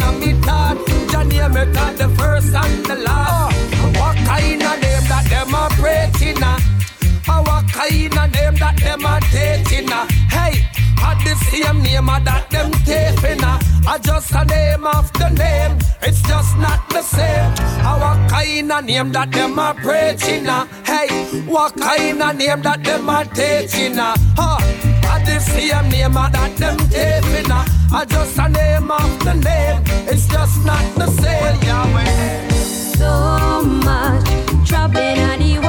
[0.06, 0.96] On me thought
[1.28, 3.54] name it at the first and the last
[3.98, 6.58] What kind of name that them a preaching uh?
[7.42, 10.06] What kind of name that them a taking uh?
[10.30, 10.54] Hey,
[10.96, 13.58] had the same name uh, that them taking uh?
[13.86, 17.52] I just a name of the name It's just not the same
[17.84, 20.66] uh, What kind of name that them a preaching uh?
[20.84, 21.08] Hey,
[21.46, 24.14] what kind of name that them a taking uh?
[24.36, 24.75] Huh?
[25.26, 27.64] The same name uh, that them taking uh?
[27.92, 32.48] I just a name of the name It's just not the same Yahweh
[32.96, 35.65] So much trouble in the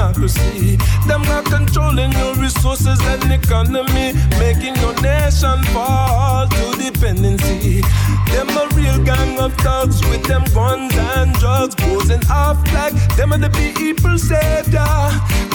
[0.00, 0.76] democracy.
[1.06, 7.82] Them not controlling your resources and economy, making your nation fall to dependency.
[8.32, 13.32] Them a real gang of thugs with them guns and drugs, posing off like them
[13.32, 14.96] are the people savior.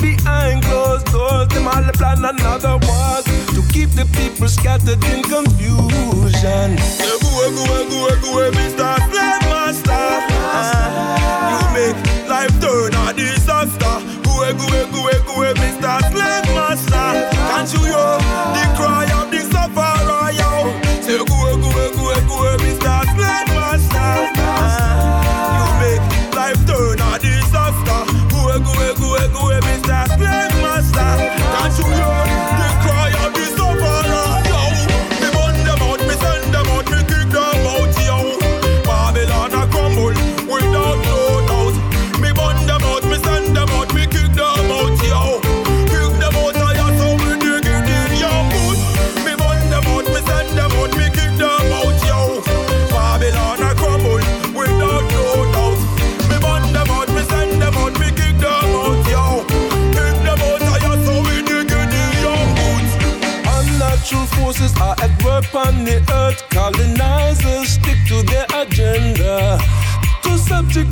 [0.01, 3.17] Behind closed doors, them all plan another war
[3.55, 6.69] to keep the people scattered in confusion.
[7.01, 8.65] Go, go, go, go, go, egu,
[17.65, 18.54] to you.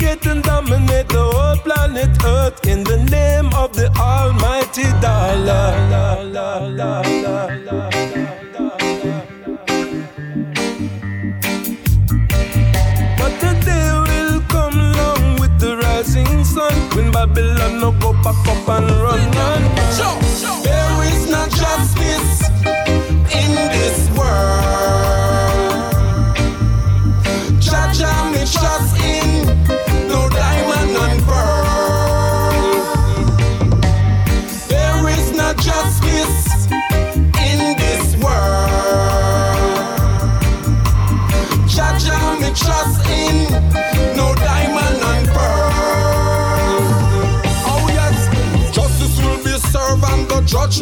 [0.04, 5.74] subjugate and dominate the whole planet Earth in the name of the almighty dollar.
[13.18, 18.48] But the day will come long with the rising sun when Babylon no go back
[18.48, 19.30] up and run.
[19.32, 19.62] run.
[19.92, 20.63] Show, show.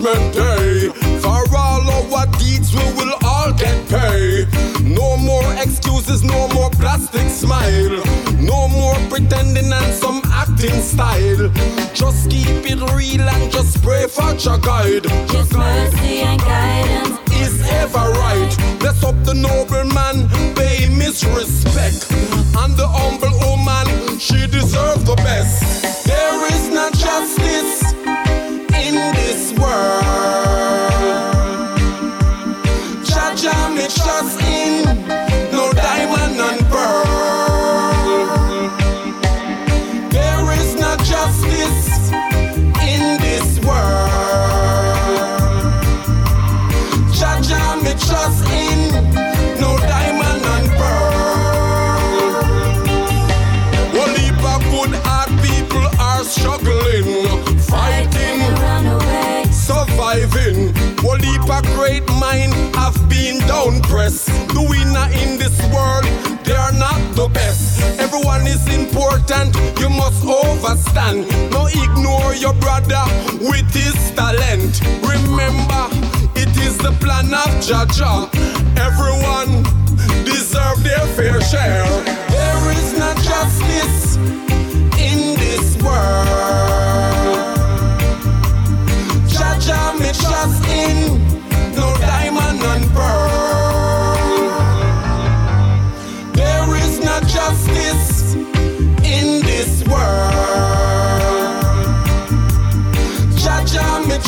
[0.02, 0.88] judgment day.
[1.20, 4.48] For all our deeds, we will all get paid.
[4.82, 8.02] No more excuses, no more plastic smile.
[8.38, 11.48] No more pretending and some acting style.
[11.94, 15.04] Just keep it real and just pray for your guide.
[15.30, 18.56] His mercy and guidance is ever right.
[18.80, 22.10] Bless up the nobleman, pay him his respect.
[22.56, 25.91] And the humble woman, she deserves the best.
[65.42, 66.04] this world,
[66.44, 67.80] they are not the best.
[67.98, 69.50] Everyone is important,
[69.80, 71.26] you must overstand.
[71.50, 73.02] No ignore your brother
[73.50, 74.72] with his talent.
[75.02, 75.84] Remember,
[76.42, 78.30] it is the plan of Jah Jah.
[78.88, 79.52] Everyone
[80.24, 81.90] deserve their fair share.
[82.30, 84.51] There is not justice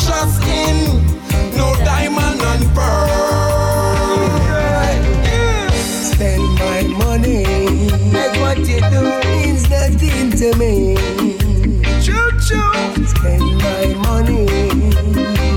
[0.05, 3.07] Jah Jah me trust in no diamond and pearl.
[5.73, 7.43] Spend my money.
[8.11, 9.01] That's what you do.
[9.29, 10.95] Means nothing to me.
[12.03, 12.71] Choo choo.
[13.05, 14.45] Spend my money.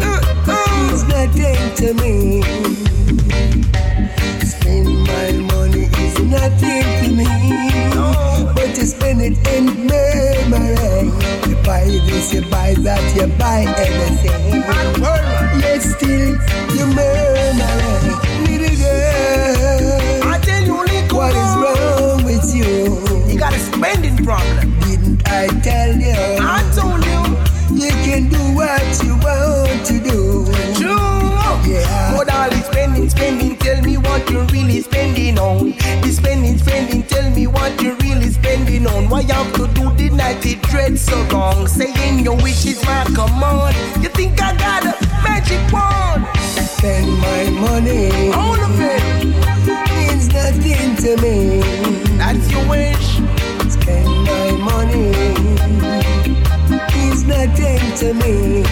[0.03, 0.47] Uh-uh.
[0.47, 2.43] Means nothing to me.
[4.47, 7.29] Spend my money is nothing to me.
[8.55, 11.48] But to spend it in memory.
[11.69, 14.65] Buy this, you buy that, you buy everything.
[15.61, 16.33] Yet still
[16.75, 17.77] you murmur.
[18.49, 20.33] Little girl.
[20.33, 23.31] I tell you, Nico, What is wrong with you?
[23.31, 24.81] You got a spending problem.
[24.81, 26.17] Didn't I tell you?
[26.41, 27.21] I told you.
[27.85, 30.47] You can do what you want to do.
[30.81, 30.97] True.
[31.71, 32.17] Yeah.
[32.17, 35.75] But all this spending, spending, tell me what you're really spending on.
[38.95, 39.09] On.
[39.09, 41.67] Why you have to do the nighty dread so long?
[41.67, 43.77] Saying your wish is my command.
[44.03, 46.27] You think I got a magic wand?
[46.77, 48.31] Spend my money.
[48.33, 49.03] All of it.
[49.97, 51.61] Means nothing to me.
[52.19, 53.09] That's your wish.
[53.73, 55.11] Spend my money.
[56.95, 58.63] Means nothing to me.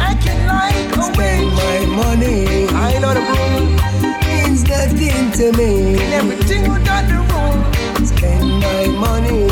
[0.00, 2.68] I can like a Spend my money.
[2.68, 3.64] I know the room.
[4.28, 5.98] Means nothing to me.
[6.02, 7.77] And everything got the room.
[8.60, 9.46] My money.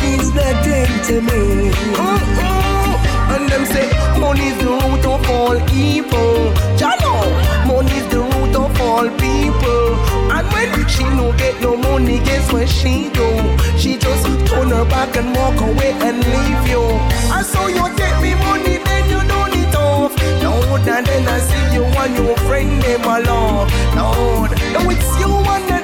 [0.00, 1.40] Means nothing to me.
[3.32, 3.86] And them say
[4.18, 6.52] money's the root of all evil.
[6.80, 7.14] Jano,
[7.66, 9.94] money's the root of all people.
[10.34, 13.28] And when she no get no money, guess what she do?
[13.78, 16.82] She just turn her back and walk away and leave you.
[17.30, 20.12] I saw you take me money, then you don't it off.
[20.42, 23.70] Lord, and then I see you and your friend name along.
[23.94, 25.79] Lord, now it's you and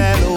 [0.00, 0.29] sweet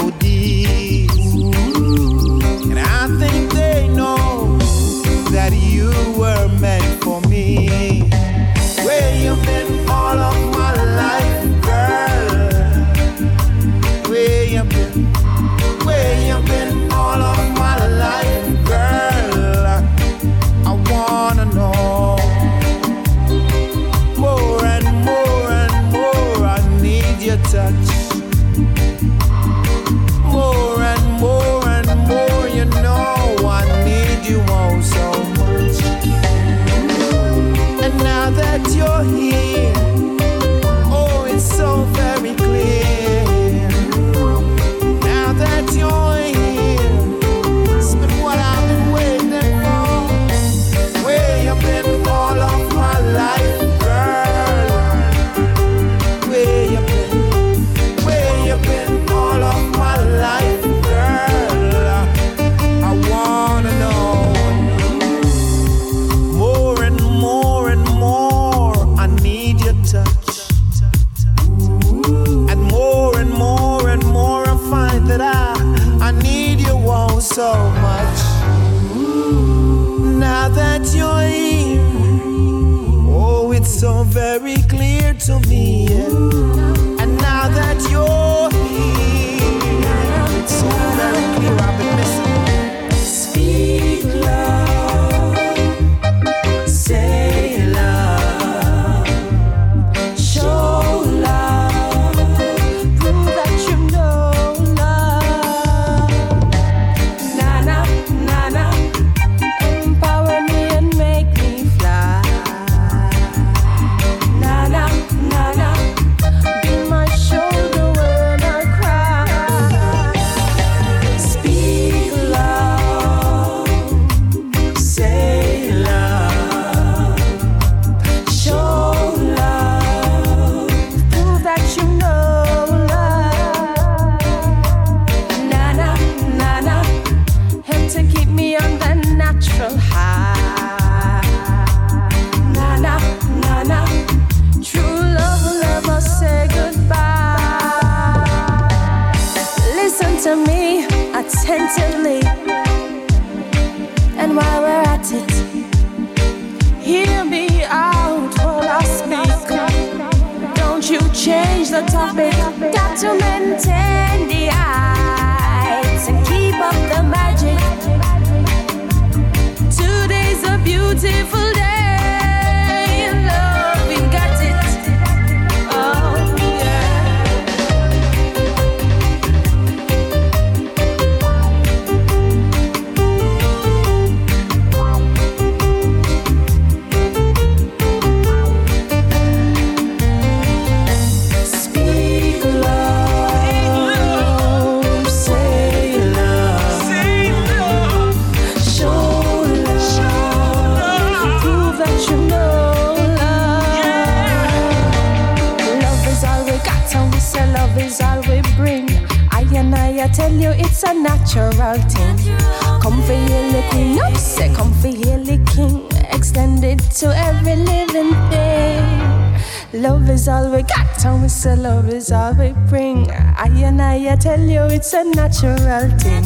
[225.12, 226.23] natural thing.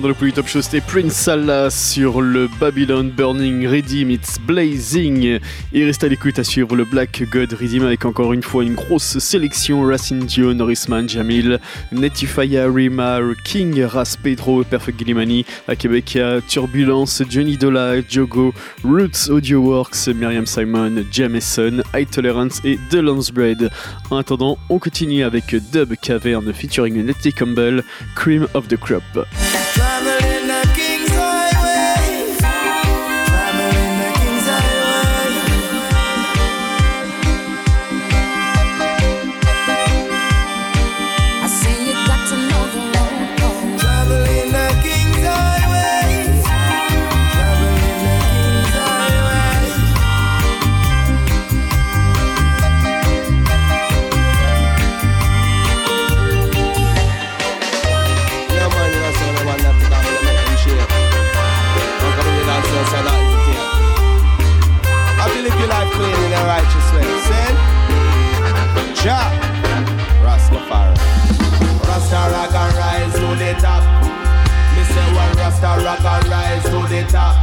[0.00, 5.40] Dans le plus top show, c'était Prince Salah sur le Babylon Burning Redeem, It's Blazing.
[5.72, 8.74] Et reste à l'écoute à suivre le Black God Redeem avec encore une fois une
[8.74, 11.58] grosse sélection Racine Dio, Norrisman, Jamil,
[11.90, 16.18] Netifaya, Rima, King, Ras Pedro, Perfect Gillimani, à Québec,
[16.48, 18.52] Turbulence, Johnny Dola, Jogo,
[18.84, 23.70] Roots Audio Works, Myriam Simon, Jameson, High Tolerance et The Bread.
[24.10, 27.82] En attendant, on continue avec Dub Cavern featuring Nettie Campbell,
[28.14, 29.02] Cream of the Crop.
[76.08, 77.36] And rise to the top.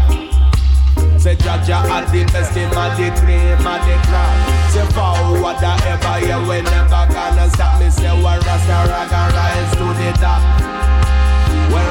[1.22, 4.34] Say Jah Jah at the best him at the cream at the crop.
[4.74, 7.80] Say forward the ever yeah we never gonna stop.
[7.80, 10.42] Me say one Rasta rock rise to the top.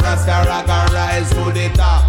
[0.02, 2.02] Rasta rock and rise to the top.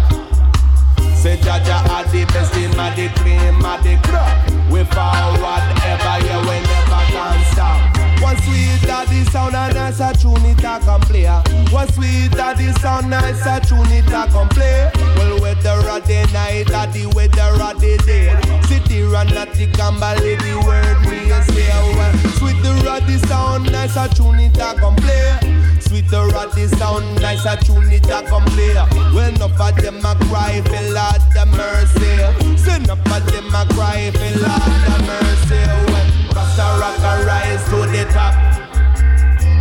[1.14, 4.34] Say Jah Jah are the best in my the cream, my the crop.
[4.70, 7.85] We forward ever, yeah, we never can stop.
[8.22, 11.26] One sweet daddy sound and nice a tune it a can play.
[11.70, 14.90] One sweet daddy sound nice a tune it a can play.
[15.16, 18.32] Well, weather a day night, a the weather a the day.
[18.68, 21.68] City run at the Gambale, the word we say.
[21.96, 25.38] Well, sweet the raddy sound nice a tune it a can play.
[25.80, 28.74] Sweet the raddy sound nice a tune it a can play.
[29.14, 32.56] Well, enough of them a cry for Lord the mercy.
[32.56, 35.92] Say enough of them a cry for Lord the mercy.
[35.92, 36.05] Well,
[36.36, 38.36] Rasta rock and rise to the top.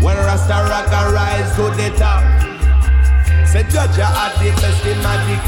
[0.03, 2.19] When Rasta rock and rise to the top.
[3.47, 4.91] Say Judge at the best, the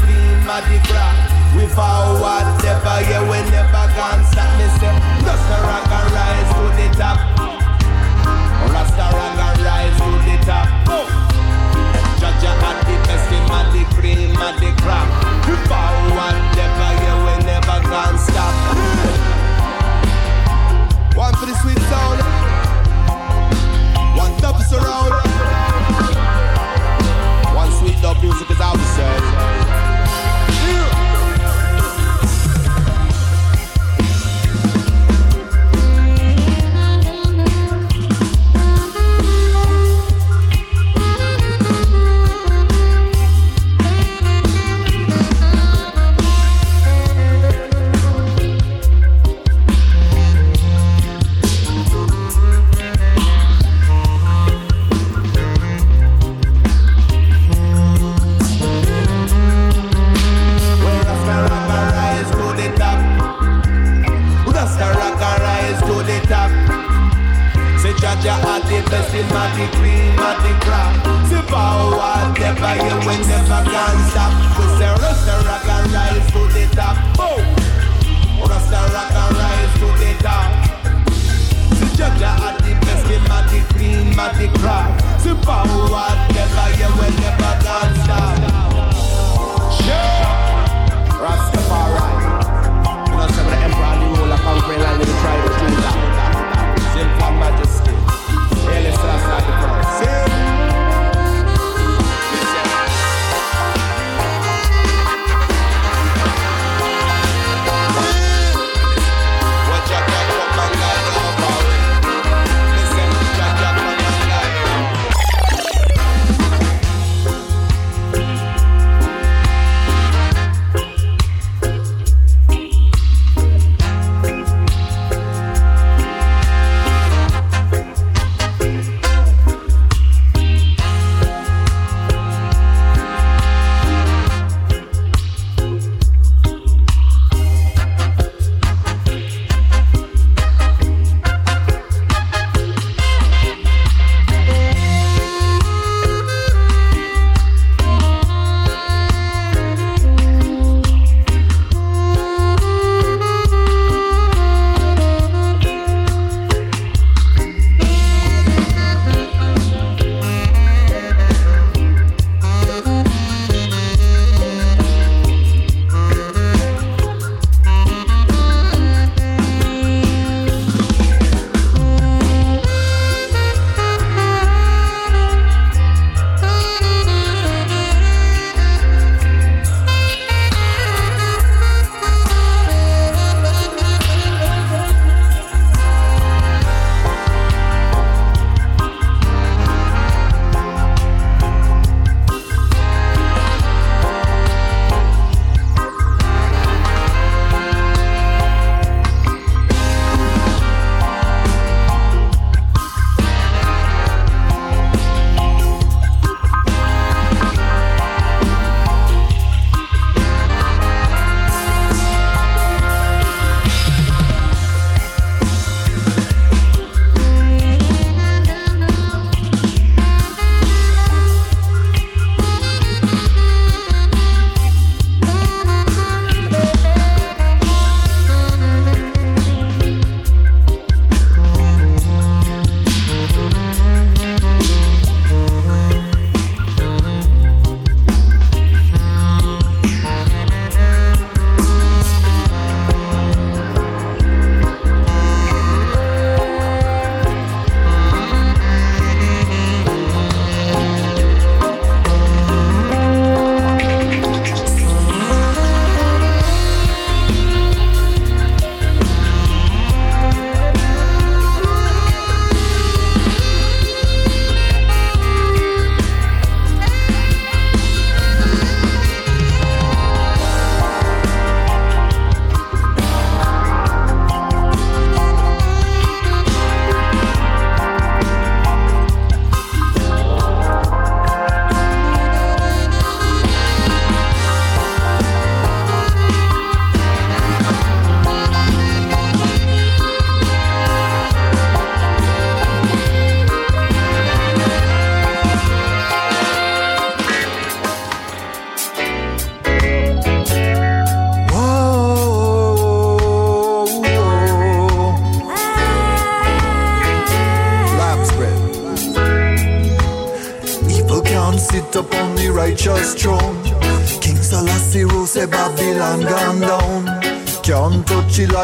[0.00, 1.12] clean, at the crap.
[1.52, 4.48] We forward never, yeah, we never can stop.
[4.56, 4.88] Me say
[5.20, 5.97] Rasta rock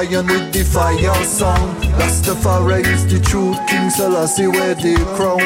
[0.05, 1.83] lion with the fire sound.
[1.99, 5.41] Rastafari is the truth, King Selassie wear the crown.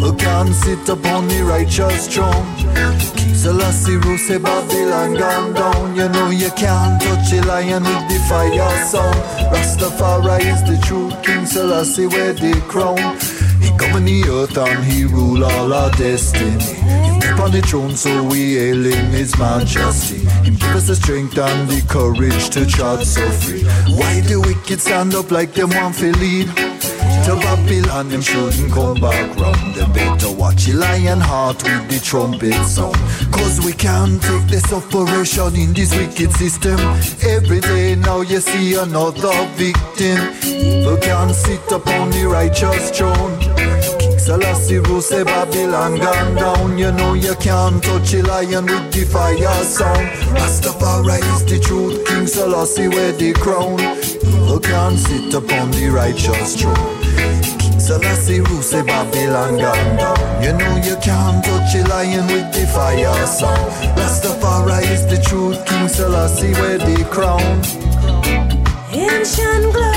[0.00, 2.46] Who can sit upon the righteous throne?
[3.16, 5.96] King Selassie rose, say Babylon gone down.
[5.96, 9.16] You know you can't touch the lion with the fire sound.
[9.52, 12.98] Rastafari is the truth, King Selassie wear the crown.
[13.60, 16.58] He come on the earth and he rule all our destiny.
[17.20, 20.19] Keep on the throne so we hail him his majesty.
[20.80, 23.62] The strength and the courage to trot so free.
[23.94, 26.48] Why the wicked stand up like them want to lead?
[27.26, 29.74] To Babylon them shouldn't come back round.
[29.76, 32.96] They better watch the lion heart with the trumpet sound.
[33.30, 36.80] Cause we can't take this operation in this wicked system.
[37.22, 40.18] Every day now you see another victim.
[40.82, 43.39] Who can't sit upon the righteous throne?
[44.30, 46.78] Selassie rule say Babylon gone down.
[46.78, 50.06] You know you can't touch a lion with the fire sound.
[50.38, 52.06] Rastafari is the truth.
[52.06, 53.80] King Selassie wear the crown.
[54.46, 56.76] Who can't sit upon the righteous throne?
[57.58, 60.42] King Selassie rule say Babylon gone down.
[60.44, 63.72] You know you can't touch a lion with the fire sound.
[63.98, 65.58] Rastafari is the truth.
[65.66, 67.40] King Selassie wear the crown.
[68.92, 69.89] Ancient glory,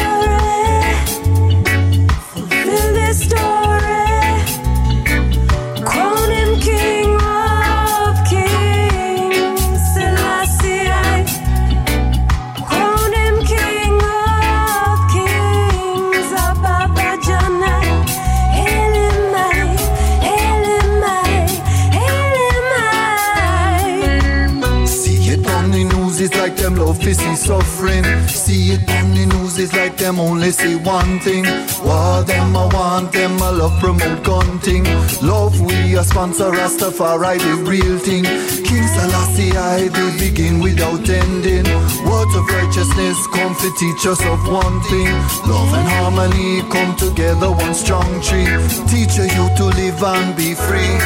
[29.64, 31.46] it's like them only see one thing.
[31.88, 34.84] What them I want, them I love promote gunting.
[35.22, 38.26] Love we a sponsor Rastafari, the real thing.
[38.68, 41.66] King Selassie, I they begin without ending.
[42.10, 45.12] Words of righteousness come to teach us of one thing.
[45.48, 48.50] Love and harmony come together, one strong tree.
[48.92, 50.98] Teach you to live and be free.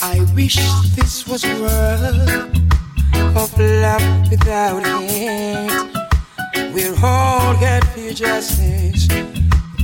[0.00, 0.56] I wish
[0.96, 2.28] this was a world
[3.36, 5.91] of love without hate.
[6.72, 9.06] We'll all get for justice.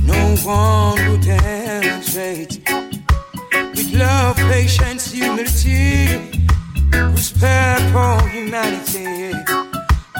[0.03, 2.59] No one will demonstrate
[3.75, 6.17] with love, patience, humility,
[7.13, 9.33] respect for humanity.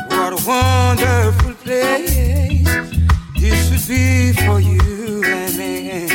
[0.09, 2.69] What a wonderful place
[3.39, 6.07] this would be for you and me.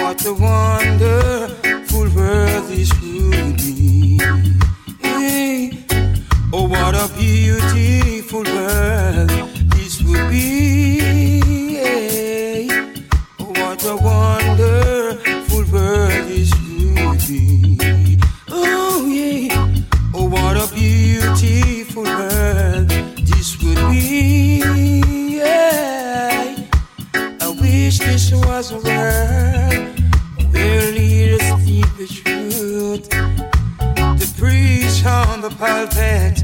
[0.00, 4.18] What a wonderful world this would be.
[6.52, 9.39] Oh, what a beautiful world
[10.12, 11.78] this be.
[11.78, 12.68] Eh.
[13.38, 18.18] Oh, what a wonderful world this would be.
[18.48, 19.66] Oh, yeah.
[20.14, 25.36] Oh, what a beautiful world this would be.
[25.36, 26.66] Yeah.
[27.40, 30.00] I wish this was a world
[30.52, 33.08] where leaders speak the truth.
[34.18, 36.39] The priest on the pulpit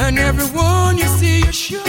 [0.00, 1.87] And everyone you see your shoulder,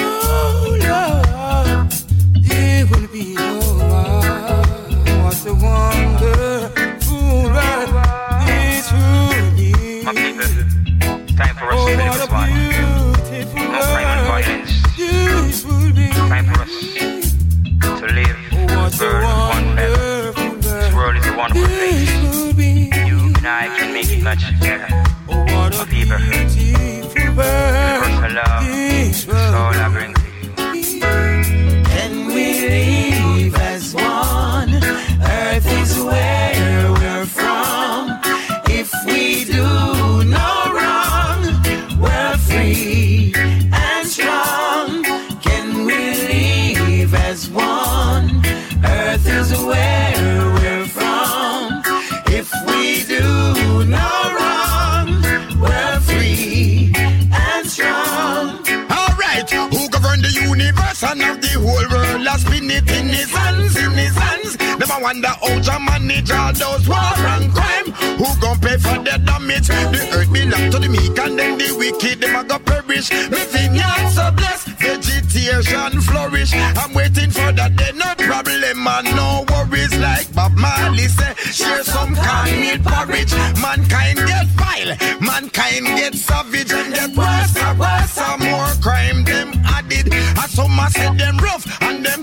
[65.09, 67.89] wonder how to manage all those war and crime.
[68.19, 69.67] Who gon' pay for the damage?
[69.67, 73.09] The earth belong to the meek and then the wicked them a go perish.
[73.33, 76.53] Me vineyard so blessed, vegetation flourish.
[76.53, 79.97] I'm waiting for that day, no problem and no worries.
[79.97, 83.33] Like Bob Marley said, share some cornmeal porridge.
[83.65, 89.49] Mankind get vile, mankind get savage and get worse and worse and more crime them
[89.65, 90.13] added.
[90.37, 91.65] I so much said them rough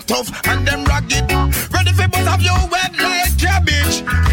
[0.06, 1.30] tough and them ragged,
[1.72, 4.25] Ready for both of you wet like cabbage.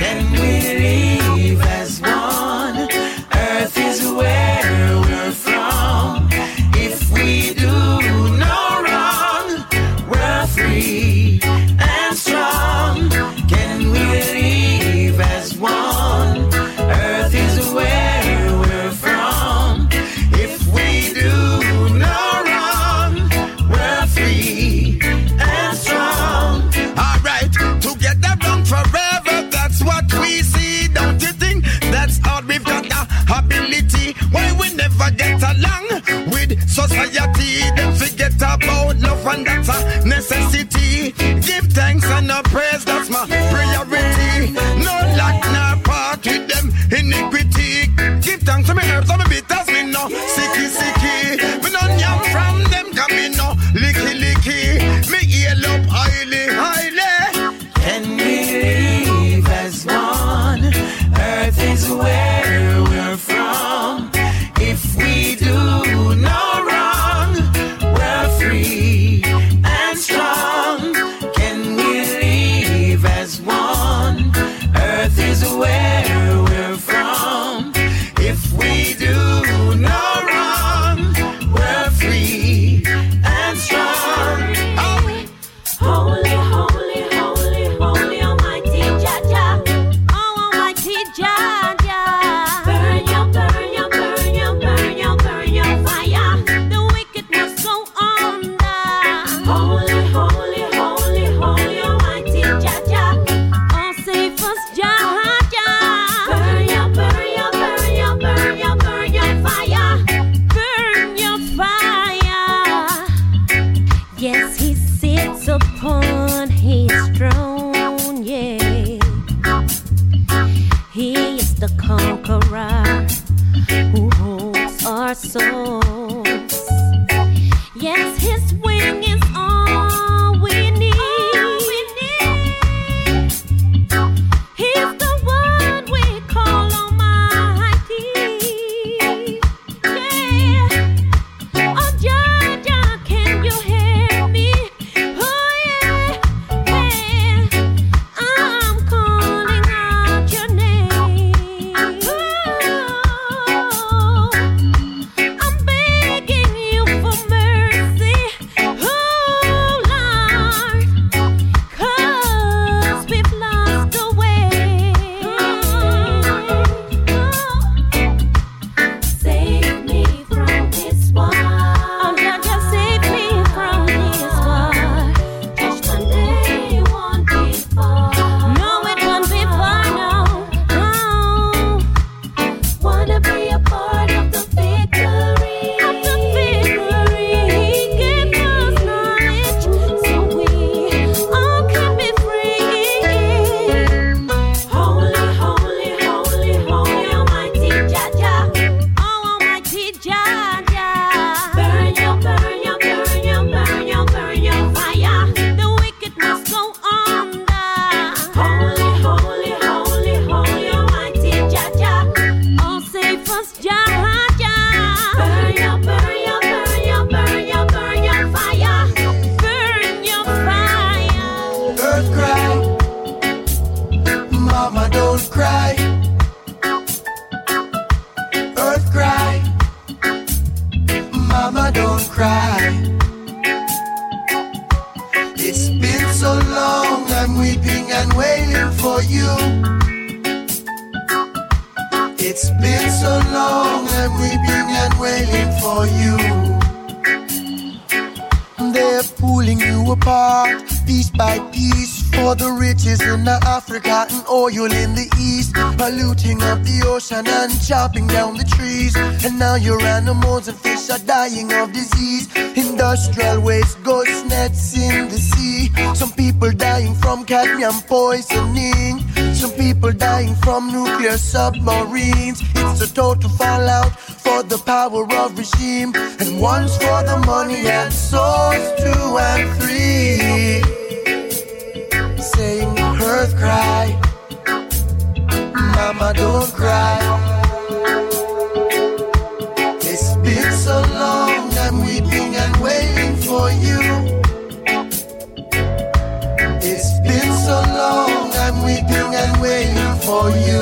[300.13, 300.61] For you.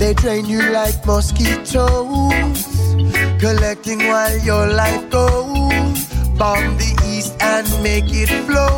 [0.00, 2.58] They drain you like mosquitoes,
[3.44, 5.98] collecting while your life goes.
[6.38, 8.74] Bomb the east and make it flow.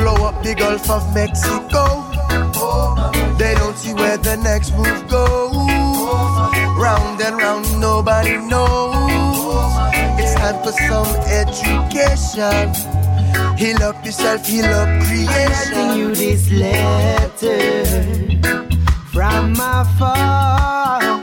[0.00, 1.84] Blow up the Gulf of Mexico.
[3.40, 5.56] They don't see where the next move goes.
[6.84, 9.72] Round and round, nobody knows.
[10.20, 11.10] It's time for some
[11.40, 12.64] education.
[13.56, 15.74] Heal up yourself, heal up creation.
[15.74, 17.84] I'm you this letter
[19.12, 21.22] from afar.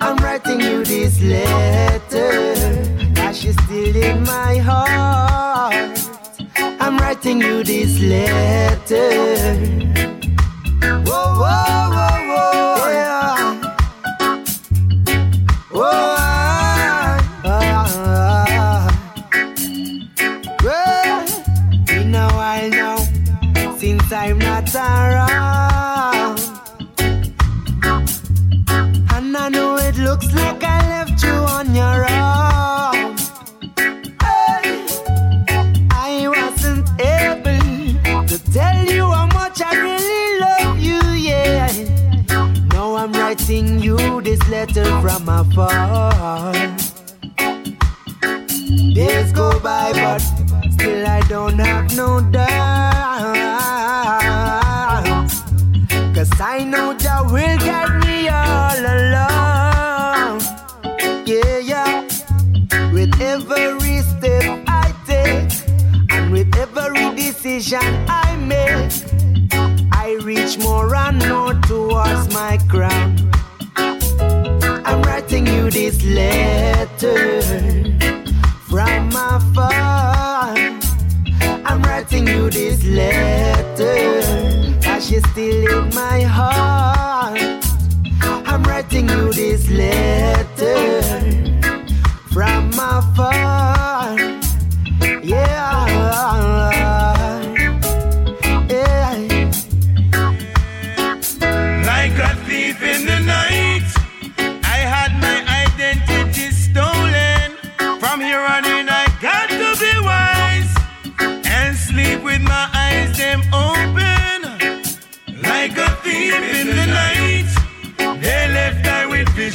[0.00, 2.54] I'm writing you this letter
[3.14, 5.98] that she's still in my heart.
[6.80, 9.54] I'm writing you this letter.
[11.04, 13.60] Whoa, whoa, whoa, whoa, yeah.
[15.70, 16.13] Whoa,
[24.26, 26.40] I'm not around.
[29.12, 33.18] And I know it looks like I left you on your own.
[34.24, 34.86] Hey,
[35.90, 41.68] I wasn't able to tell you how much I really love you, yeah.
[42.72, 46.54] Now I'm writing you this letter from afar.
[48.94, 50.20] Days go by, but
[50.72, 52.93] still I don't have no doubt.
[56.34, 60.40] Cause I know Jah will guide me all along.
[61.24, 62.02] Yeah, yeah.
[62.92, 65.52] With every step I take,
[66.10, 68.90] and with every decision I make,
[69.92, 73.14] I reach more and more towards my crown.
[73.76, 77.42] I'm writing you this letter
[78.68, 80.56] from afar.
[81.64, 87.40] I'm writing you this letter that she's still in my heart.
[88.46, 91.02] I'm writing you this letter
[92.32, 94.23] from afar.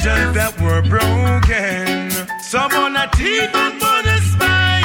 [0.00, 2.10] Visions that were broken.
[2.40, 4.82] Some on a thief and on a spy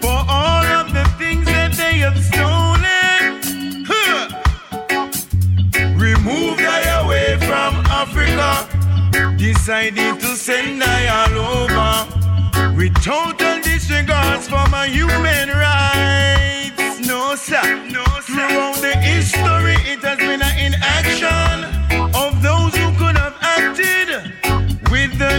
[0.00, 3.84] for all of the things that they have stolen.
[3.88, 4.28] Huh.
[5.96, 8.68] Remove I away from Africa.
[9.36, 12.76] Decided to send I all over.
[12.76, 17.06] With total disregards for my human rights.
[17.06, 17.62] No, sir.
[17.90, 18.34] No, sir.
[18.34, 21.72] Throughout the history, it has been an inaction
[22.14, 24.41] of those who could have acted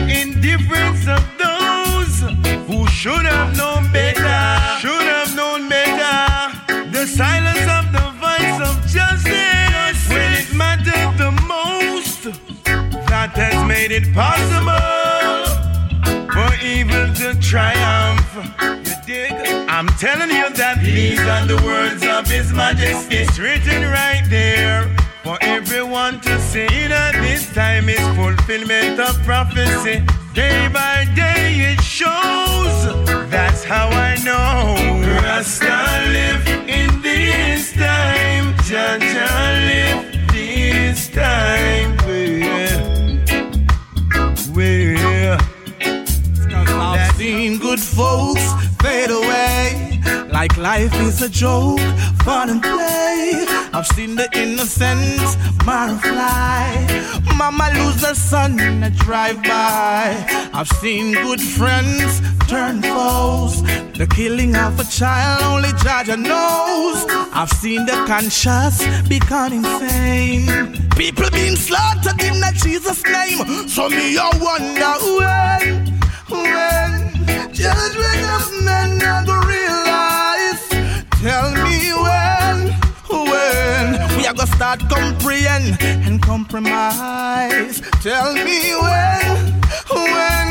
[0.02, 2.22] indifference of those
[2.68, 4.80] who should have known better.
[4.80, 6.92] Should have known better.
[6.92, 12.24] The silence of the voice of justice when it mattered the most.
[13.08, 15.44] That has made it possible
[16.34, 18.28] for evil to triumph.
[19.70, 23.18] I'm telling you that these are the words of His Majesty.
[23.18, 30.04] It's written right there for everyone to see that this time is fulfillment of prophecy.
[30.34, 32.78] Day by day it shows.
[33.32, 34.76] That's how I know.
[35.24, 35.80] Rasta
[36.12, 38.54] live in this time.
[38.64, 38.98] Jah
[39.70, 41.96] live this time.
[42.06, 42.98] Where?
[44.52, 45.38] Where?
[46.68, 48.44] I've seen good folks
[48.82, 49.94] fade away
[50.34, 51.80] like life is a joke,
[52.24, 53.46] fun and play.
[53.74, 57.12] I've seen the innocent marrow fly.
[57.38, 60.26] Mama lose her son in a drive-by.
[60.54, 63.62] I've seen good friends turn foes.
[63.94, 67.06] The killing of a child only Jah Jah knows.
[67.34, 68.76] I've seen the conscious
[69.08, 70.48] become insane.
[70.96, 73.68] People being slaughtered in the Jesus name.
[73.68, 75.74] So me I wonder when,
[76.30, 79.63] when judgment of men realize.
[81.24, 82.58] Tell me when,
[83.10, 87.80] when we are gonna start comprehend and compromise.
[88.02, 90.50] Tell me when, when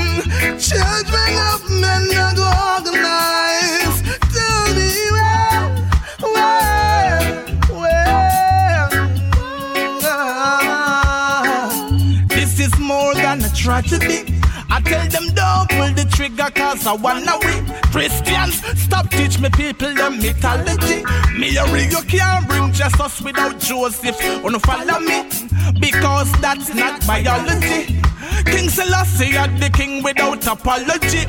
[0.59, 4.01] children of men are gonna organize.
[4.33, 5.63] Tell me when,
[6.33, 7.23] when,
[7.79, 8.89] when.
[10.05, 11.69] ah.
[12.29, 14.32] This is more than a tragedy.
[14.75, 17.67] I tell them don't pull the trigger cause I wanna win.
[17.93, 21.05] Christians, stop teach me people them mythology.
[21.39, 24.17] Me a real you can't bring Jesus without Joseph.
[24.43, 25.29] Wanna follow me?
[25.79, 28.01] Because that's not biology.
[28.47, 31.27] King Selassie are the king without apology.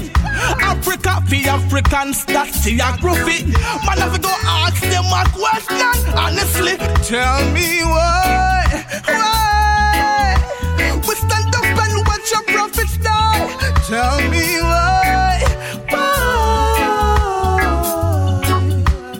[0.63, 3.43] Africa for Africans, that's geography.
[3.85, 6.15] Man, have to go ask them a question.
[6.15, 9.62] Honestly, tell me why, why?
[13.93, 15.37] Tell me why,
[15.91, 17.61] why?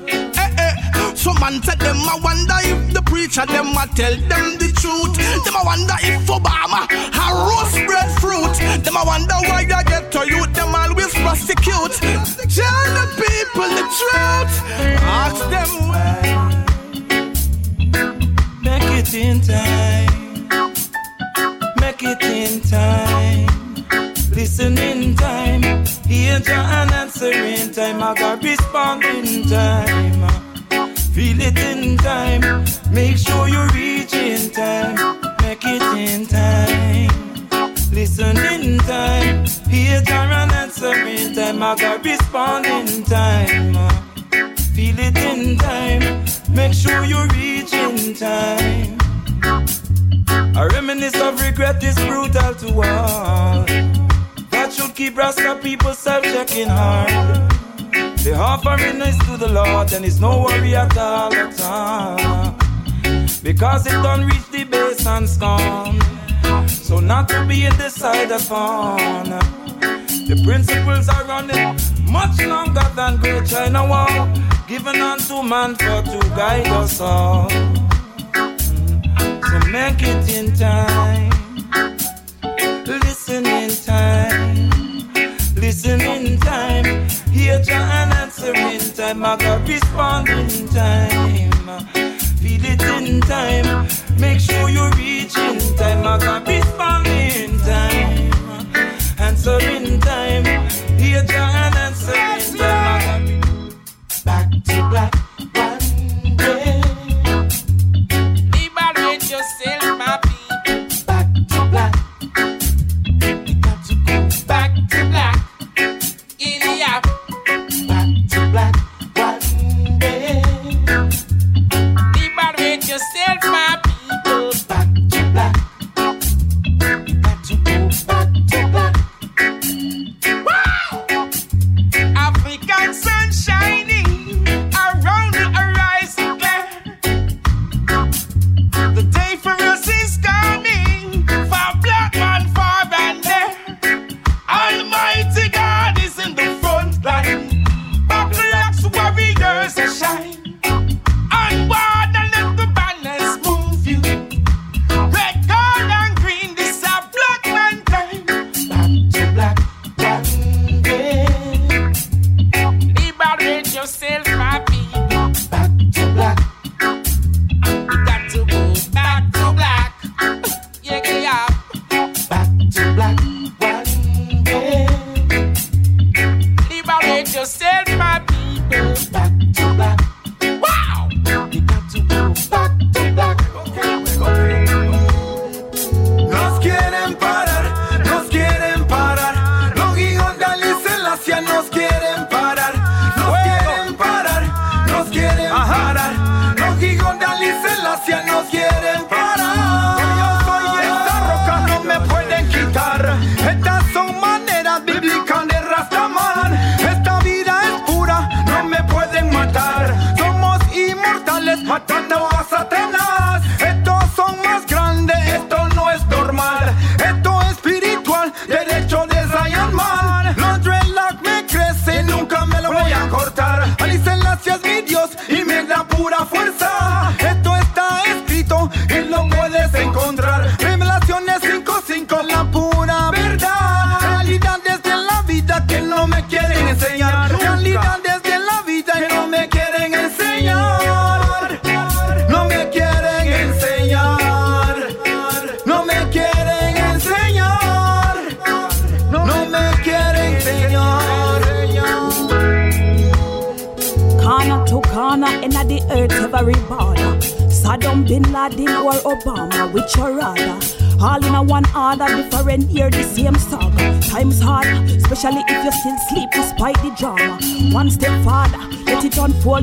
[0.09, 0.73] Eh, eh.
[1.13, 5.13] So man said them, I wonder if the preacher them I tell them the truth.
[5.45, 8.57] Them I wonder if Obama a roast breadfruit.
[8.83, 10.43] Them I wonder why I get to you.
[10.47, 11.93] Them always prosecute.
[12.01, 14.53] Tell the people the truth.
[15.05, 16.17] Ask them why.
[18.63, 20.49] Make it in time.
[21.79, 23.62] Make it in time.
[24.35, 25.63] Listen in time.
[26.43, 28.01] Jah and answer in time.
[28.01, 30.27] I got respond in time.
[31.13, 32.65] Feel it in time.
[32.91, 34.95] Make sure you reach in time.
[35.41, 37.09] Make it in time.
[37.91, 39.45] Listen in time.
[39.69, 41.61] Hear Jah and answer in time.
[41.61, 43.73] I got respond in time.
[44.75, 46.25] Feel it in time.
[46.49, 48.97] Make sure you reach in time.
[50.55, 54.02] A reminisce of regret is brutal to all.
[54.95, 57.09] Keep Rasta people self-checking hard.
[58.19, 62.55] The offering is to the Lord, and it's no worry at all, at all.
[63.41, 65.99] Because it don't reach the base and scorn.
[66.67, 69.29] So not to be a decided upon.
[70.29, 71.75] The principles are running
[72.11, 74.27] much longer than Great China Wall,
[74.67, 77.49] given unto man for to guide us all.
[78.29, 81.31] Mm, so make it in time.
[82.85, 83.82] Listen in.
[85.73, 86.85] Listen in time.
[87.31, 89.25] Hear Jah and answer in time.
[89.25, 91.41] I got respond in time.
[92.37, 93.87] Feel it in time.
[94.19, 96.05] Make sure you reach in time.
[96.05, 98.31] I got respond in time.
[99.17, 100.45] Answer in time.
[100.99, 101.62] Hear Jah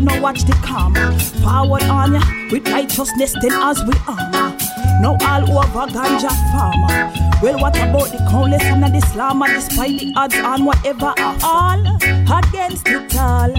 [0.00, 1.18] unfold, now watch the karma.
[1.42, 2.20] Forward on ya,
[2.50, 4.56] with righteousness, then as we armor.
[5.00, 7.12] Now all over ganja farmer.
[7.42, 11.96] Well, what about the countless in the slammer, despite the odds on whatever are all
[12.38, 13.52] against it all?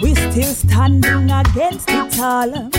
[0.00, 2.70] We still standing against it all.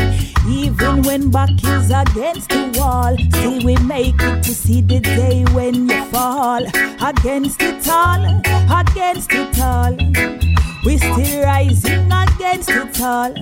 [0.50, 5.46] Even when back is against the wall, still we make it to see the day
[5.54, 6.66] when you fall.
[7.02, 10.43] Against it all, against it all.
[10.86, 13.34] We still rising against it all.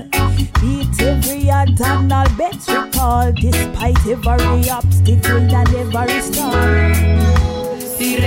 [0.62, 1.50] Beat every
[2.12, 6.94] all bets we call, despite every obstacle and every storm.
[7.80, 8.18] Si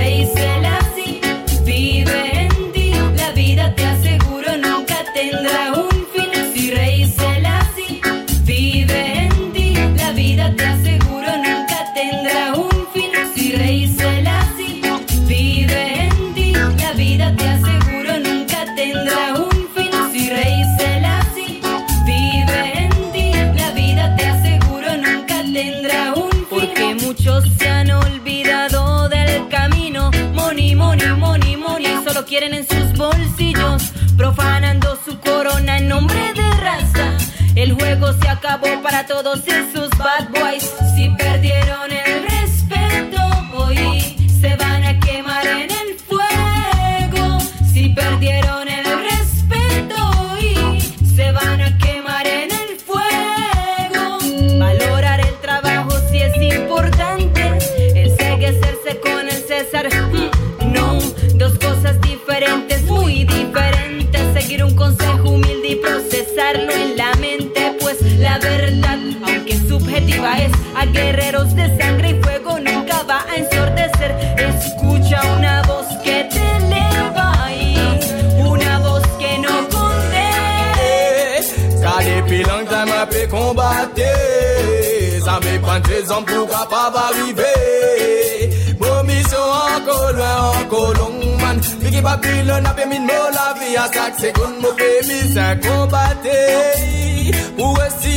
[37.75, 40.71] El juego se acabó para todos esos bad boys.
[69.95, 74.11] objetiva es a guerreros de sangre y fuego nunca va a ensordecer.
[74.37, 77.77] Escucha una voz que te eleva y
[78.41, 80.73] una voz que no condena.
[81.79, 84.01] Ça depuis longtemps m'a pu combattre,
[85.23, 87.45] ça m'épande des hommes pour capable arriver.
[89.05, 89.37] Mission
[89.77, 91.59] encore loin, encore long man.
[91.79, 94.55] Vicky Babylon a permis de la vie à chaque seconde.
[94.61, 95.39] Mon pays, c'est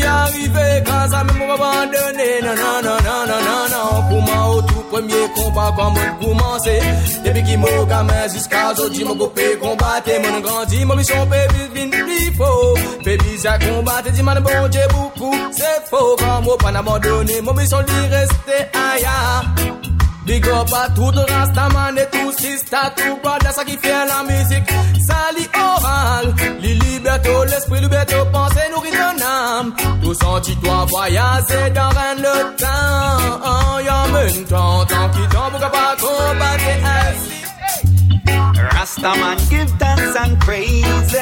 [0.09, 2.40] arrivé grâce à même abandonné.
[2.43, 4.48] Non, non, non, non, non, non, non.
[4.51, 6.80] Au tout premier combat, comment commencer?
[7.24, 10.10] Depuis qu'il m'a gamin jusqu'à aujourd'hui, mon coupé combattre.
[10.22, 12.74] Mon grandi, mon mission, baby, vin plus faux.
[13.05, 16.16] Baby, ça combattre, dis-moi, bon Dieu, beaucoup, c'est faux.
[16.18, 19.77] Quand moi, pas abandonné, mon mission, dit rester ailleurs.
[20.28, 24.68] Big up à tout Rastaman et tout Sista, tout brother, ça qui fait la musique
[25.06, 31.88] Sali oral, li liberté, l'esprit, liberté, pensée, nourrit ton âme Tout senti, toi voyager dans
[31.88, 37.38] rien le temps Y'a même temps, tant qu'il tombe, pour pas combattre ainsi
[38.70, 41.12] Rastaman give thanks and praises.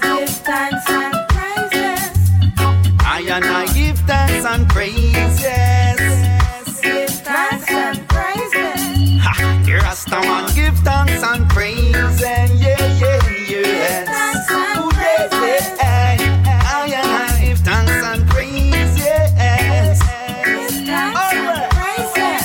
[0.00, 2.10] Give thanks and praises.
[3.00, 5.65] I and I give thanks and praises.
[9.96, 12.20] Rastaman give thanks and praises.
[12.20, 14.06] Yeah, yeah, yes.
[14.50, 15.24] And Ooh, yeah.
[15.80, 22.44] I and I give thanks and thanks and praises.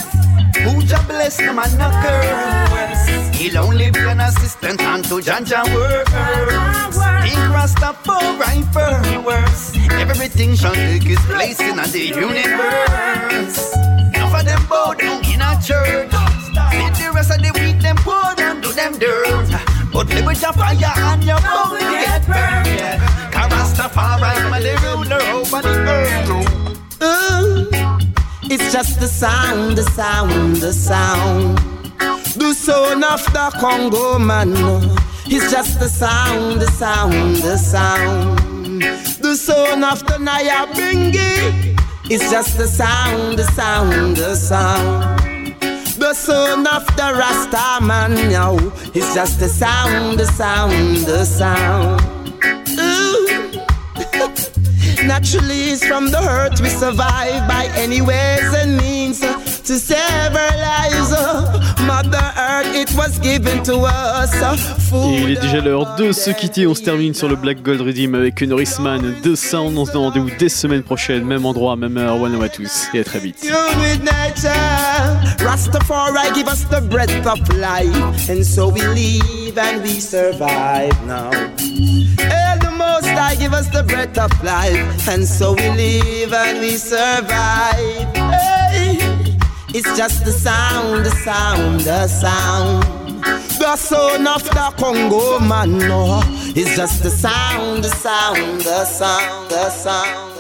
[0.64, 3.36] Who just bless them and no curse.
[3.38, 6.95] He'll only be an assistant unto Jah Jah workers.
[7.28, 9.76] Think Rastafari first.
[9.91, 13.73] Everything shall take its place in the universe.
[14.15, 16.41] Enough of them bow down in a church.
[16.52, 19.49] See the rest of the week them pour down do them dirt.
[19.94, 22.68] But live with your fire and your bound to get burned.
[22.68, 23.32] Yeah.
[23.32, 26.30] Cause Rastafari am the ruler over the earth.
[27.03, 27.69] Ooh,
[28.44, 31.57] it's just the sound, the sound, the sound.
[32.36, 34.53] The sound of the Congo man.
[35.26, 38.82] It's just the sound, the sound, the sound.
[39.22, 41.80] The sound of the Nyabinghi.
[42.10, 45.31] It's just the sound, the sound, the sound.
[45.98, 48.58] The sound of the Rasta man, yo.
[48.94, 52.02] It's just the sound, the sound, the sound.
[55.08, 60.58] Naturally, it's from the hurt we survive by any ways and means to save our
[60.58, 61.12] lives.
[61.14, 61.70] Oh.
[64.94, 66.68] Et il est déjà l'heure de se quitter.
[66.68, 69.78] On se termine sur le Black Gold Redeem avec Norrisman de Sound.
[69.78, 72.22] On se donne rendez-vous dès semaine prochaine, même endroit, même heure.
[72.22, 73.40] One à tous et à très vite.
[73.42, 73.52] Tune
[73.82, 74.52] with nature.
[75.40, 81.32] Rastafari give us the breath of life, and so we live and we survive now.
[81.32, 86.60] Hail the Most High, give us the breath of life, and so we live and
[86.60, 88.16] we survive.
[88.72, 89.11] Hey.
[89.73, 92.84] It's just the sound, the sound, the sound.
[93.57, 96.22] The sound of the Congo man, no.
[96.53, 100.31] It's just the sound, the sound, the sound, the sound.